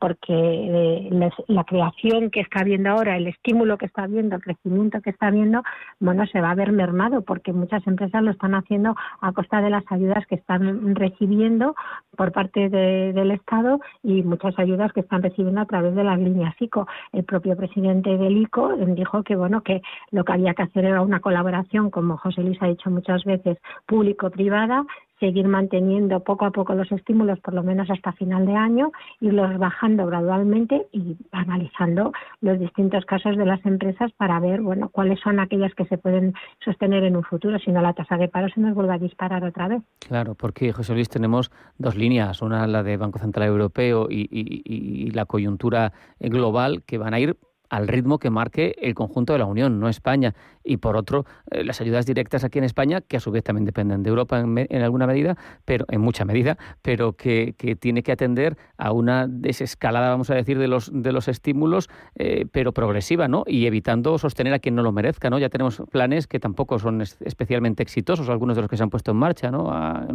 porque 0.00 0.32
eh, 0.32 1.30
la 1.48 1.64
creación 1.64 2.30
que 2.30 2.40
está 2.40 2.60
habiendo 2.60 2.90
ahora, 2.90 3.16
el 3.16 3.26
estímulo 3.26 3.76
que 3.76 3.86
está 3.86 4.04
habiendo, 4.04 4.36
el 4.36 4.42
crecimiento 4.42 5.02
que 5.02 5.10
está 5.10 5.26
habiendo, 5.26 5.62
bueno, 6.00 6.26
se 6.26 6.40
va 6.40 6.50
a 6.50 6.54
ver 6.54 6.72
mermado 6.72 7.22
porque 7.22 7.52
muchas 7.52 7.86
empresas 7.86 8.22
lo 8.22 8.30
están 8.30 8.54
haciendo 8.54 8.96
a 9.20 9.32
costa 9.32 9.60
de 9.60 9.70
las 9.70 9.84
ayudas 9.90 10.26
que 10.26 10.36
están 10.36 10.94
recibiendo 10.94 11.74
por 12.16 12.32
parte 12.32 12.70
del 12.70 13.30
Estado 13.32 13.80
y 14.02 14.22
muchas 14.22 14.58
ayudas 14.58 14.92
que 14.92 15.00
están 15.00 15.22
recibiendo 15.22 15.60
a 15.60 15.66
través 15.66 15.94
de 15.94 16.04
las 16.04 16.18
líneas 16.18 16.54
ICO. 16.58 16.86
El 17.12 17.24
propio 17.24 17.56
presidente 17.56 18.16
del 18.16 18.38
ICO 18.38 18.76
dijo 18.76 19.22
que 19.22 19.36
bueno 19.36 19.62
que 19.62 19.82
lo 20.10 20.24
que 20.24 20.32
había 20.32 20.54
que 20.54 20.62
hacer 20.62 20.86
era 20.86 21.02
una 21.02 21.20
colaboración, 21.20 21.90
como 21.90 22.16
José 22.16 22.42
Luis 22.42 22.60
ha 22.62 22.68
dicho 22.68 22.90
muchas 22.90 23.24
veces 23.24 23.58
público-privada, 23.86 24.84
seguir 25.20 25.48
manteniendo 25.48 26.20
poco 26.20 26.44
a 26.44 26.50
poco 26.50 26.74
los 26.74 26.90
estímulos, 26.92 27.40
por 27.40 27.54
lo 27.54 27.62
menos 27.62 27.90
hasta 27.90 28.12
final 28.12 28.46
de 28.46 28.54
año, 28.54 28.92
irlos 29.20 29.58
bajando 29.58 30.06
gradualmente 30.06 30.86
y 30.92 31.16
analizando 31.32 32.12
los 32.40 32.58
distintos 32.58 33.04
casos 33.04 33.36
de 33.36 33.46
las 33.46 33.64
empresas 33.64 34.12
para 34.12 34.38
ver 34.40 34.60
bueno 34.60 34.88
cuáles 34.90 35.20
son 35.20 35.40
aquellas 35.40 35.74
que 35.74 35.86
se 35.86 35.98
pueden 35.98 36.34
sostener 36.64 37.04
en 37.04 37.16
un 37.16 37.24
futuro, 37.24 37.58
si 37.58 37.70
no 37.70 37.80
la 37.80 37.92
tasa 37.92 38.16
de 38.16 38.28
paro 38.28 38.48
se 38.48 38.60
nos 38.60 38.74
vuelve 38.74 38.94
a 38.94 38.98
disparar 38.98 39.44
otra 39.44 39.68
vez. 39.68 39.82
Claro, 40.00 40.34
porque 40.34 40.72
José 40.72 40.94
Luis 40.94 41.08
tenemos 41.08 41.50
dos 41.78 41.96
líneas, 41.96 42.42
una 42.42 42.66
la 42.66 42.82
de 42.82 42.96
Banco 42.96 43.18
Central 43.18 43.48
Europeo 43.48 44.08
y, 44.10 44.26
y 44.30 45.10
la 45.12 45.26
coyuntura 45.26 45.92
global 46.20 46.82
que 46.84 46.98
van 46.98 47.14
a 47.14 47.20
ir 47.20 47.36
al 47.70 47.88
ritmo 47.88 48.18
que 48.18 48.30
marque 48.30 48.74
el 48.80 48.94
conjunto 48.94 49.32
de 49.32 49.38
la 49.38 49.46
Unión, 49.46 49.80
no 49.80 49.88
España. 49.88 50.34
Y 50.64 50.78
por 50.78 50.96
otro, 50.96 51.24
eh, 51.50 51.64
las 51.64 51.80
ayudas 51.80 52.06
directas 52.06 52.44
aquí 52.44 52.58
en 52.58 52.64
España, 52.64 53.00
que 53.00 53.16
a 53.16 53.20
su 53.20 53.30
vez 53.30 53.44
también 53.44 53.64
dependen 53.64 54.02
de 54.02 54.10
Europa 54.10 54.40
en, 54.40 54.82
alguna 54.82 55.06
medida, 55.06 55.36
pero 55.64 55.84
en 55.88 56.00
mucha 56.00 56.24
medida, 56.24 56.58
pero 56.82 57.14
que, 57.14 57.54
tiene 57.80 58.02
que 58.02 58.12
atender 58.12 58.56
a 58.76 58.92
una 58.92 59.26
desescalada, 59.28 60.10
vamos 60.10 60.30
a 60.30 60.34
decir, 60.34 60.58
de 60.58 60.68
los, 60.68 60.90
de 60.92 61.12
los 61.12 61.28
estímulos, 61.28 61.88
eh, 62.16 62.46
pero 62.50 62.72
progresiva, 62.72 63.28
¿no? 63.28 63.44
Y 63.46 63.66
evitando 63.66 64.18
sostener 64.18 64.52
a 64.54 64.58
quien 64.58 64.74
no 64.74 64.82
lo 64.82 64.92
merezca, 64.92 65.30
¿no? 65.30 65.38
Ya 65.38 65.48
tenemos 65.48 65.82
planes 65.90 66.26
que 66.26 66.40
tampoco 66.40 66.78
son 66.78 67.00
especialmente 67.00 67.82
exitosos, 67.82 68.28
algunos 68.28 68.56
de 68.56 68.62
los 68.62 68.70
que 68.70 68.76
se 68.76 68.82
han 68.82 68.90
puesto 68.90 69.12
en 69.12 69.18
marcha, 69.18 69.50
¿no? 69.50 69.66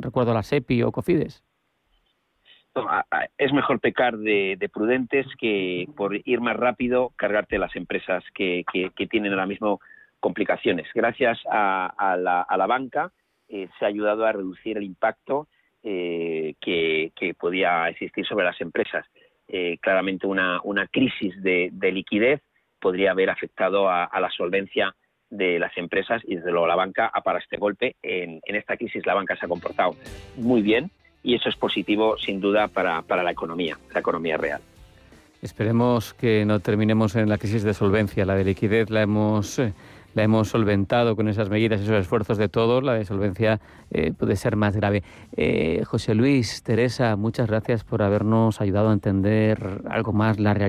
recuerdo 0.02 0.32
a 0.32 0.34
la 0.34 0.44
SEPI 0.44 0.84
o 0.84 0.92
COFIDES 0.92 1.44
es 3.38 3.52
mejor 3.54 3.80
pecar 3.80 4.18
de, 4.18 4.70
prudentes 4.74 5.28
que 5.40 5.88
por 5.96 6.16
ir 6.16 6.40
más 6.40 6.56
rápido 6.56 7.12
cargarte 7.16 7.58
las 7.58 7.76
empresas 7.76 8.24
que, 8.34 8.64
tienen 9.10 9.34
ahora 9.34 9.46
mismo 9.46 9.82
complicaciones. 10.20 10.88
Gracias 10.94 11.40
a, 11.50 12.16
la, 12.18 12.68
banca 12.68 13.12
eh, 13.50 13.68
se 13.78 13.86
ha 13.86 13.88
ayudado 13.90 14.26
a 14.26 14.32
reducir 14.32 14.78
el 14.78 14.84
impacto 14.84 15.48
eh, 15.84 16.56
que, 16.62 17.12
podía 17.38 17.90
existir 17.90 18.26
sobre 18.26 18.46
las 18.46 18.60
empresas. 18.62 19.06
Eh, 19.48 19.78
claramente 19.82 20.28
una, 20.28 20.62
crisis 20.92 21.42
de, 21.42 21.72
liquidez 21.92 22.42
podría 22.80 23.12
haber 23.12 23.30
afectado 23.30 23.90
a, 23.90 24.10
la 24.20 24.30
solvencia 24.30 24.96
de 25.30 25.60
las 25.60 25.76
empresas 25.78 26.22
y 26.26 26.36
desde 26.36 26.52
luego 26.52 26.68
la 26.68 26.76
banca, 26.76 27.12
para 27.24 27.40
este 27.40 27.58
golpe, 27.58 27.96
en 28.02 28.42
esta 28.46 28.78
crisis 28.78 29.06
la 29.06 29.14
banca 29.14 29.36
se 29.36 29.46
ha 29.46 29.50
comportado 29.50 29.96
muy 30.38 30.62
bien, 30.62 30.92
y 31.24 31.36
eso 31.36 31.50
es 31.50 31.56
positivo 31.56 32.18
sin 32.18 32.40
duda 32.40 32.68
para, 32.68 33.02
la 33.02 33.32
economía, 33.32 33.78
la 33.94 34.00
economía 34.00 34.38
real. 34.38 34.62
Esperemos 35.42 36.14
que 36.14 36.46
no 36.46 36.60
terminemos 36.60 37.16
en 37.16 37.28
la 37.28 37.38
crisis 37.38 37.64
de 37.64 37.74
solvencia. 37.74 38.26
La 38.26 38.36
de 38.36 38.44
liquidez 38.44 38.92
la 38.92 39.02
hemos, 39.02 39.58
eh, 39.58 39.74
la 40.14 40.24
hemos 40.24 40.50
solventado 40.50 41.16
con 41.16 41.28
esas 41.28 41.50
medidas, 41.50 41.82
esos 41.82 41.96
esfuerzos 41.96 42.38
de 42.38 42.48
todos. 42.48 42.84
La 42.84 42.94
de 42.94 43.06
solvencia 43.06 43.60
eh, 43.90 44.14
puede 44.18 44.36
ser 44.36 44.56
más 44.56 44.76
grave. 44.76 45.04
Eh, 45.36 45.84
José 45.86 46.14
Luis, 46.14 46.62
Teresa, 46.62 47.16
muchas 47.16 47.48
gracias 47.48 47.84
por 47.84 48.04
habernos 48.04 48.62
ayudado 48.62 48.90
a 48.90 48.94
entender 48.94 49.82
algo 49.90 50.14
más 50.14 50.40
la 50.40 50.54
realidad. 50.54 50.60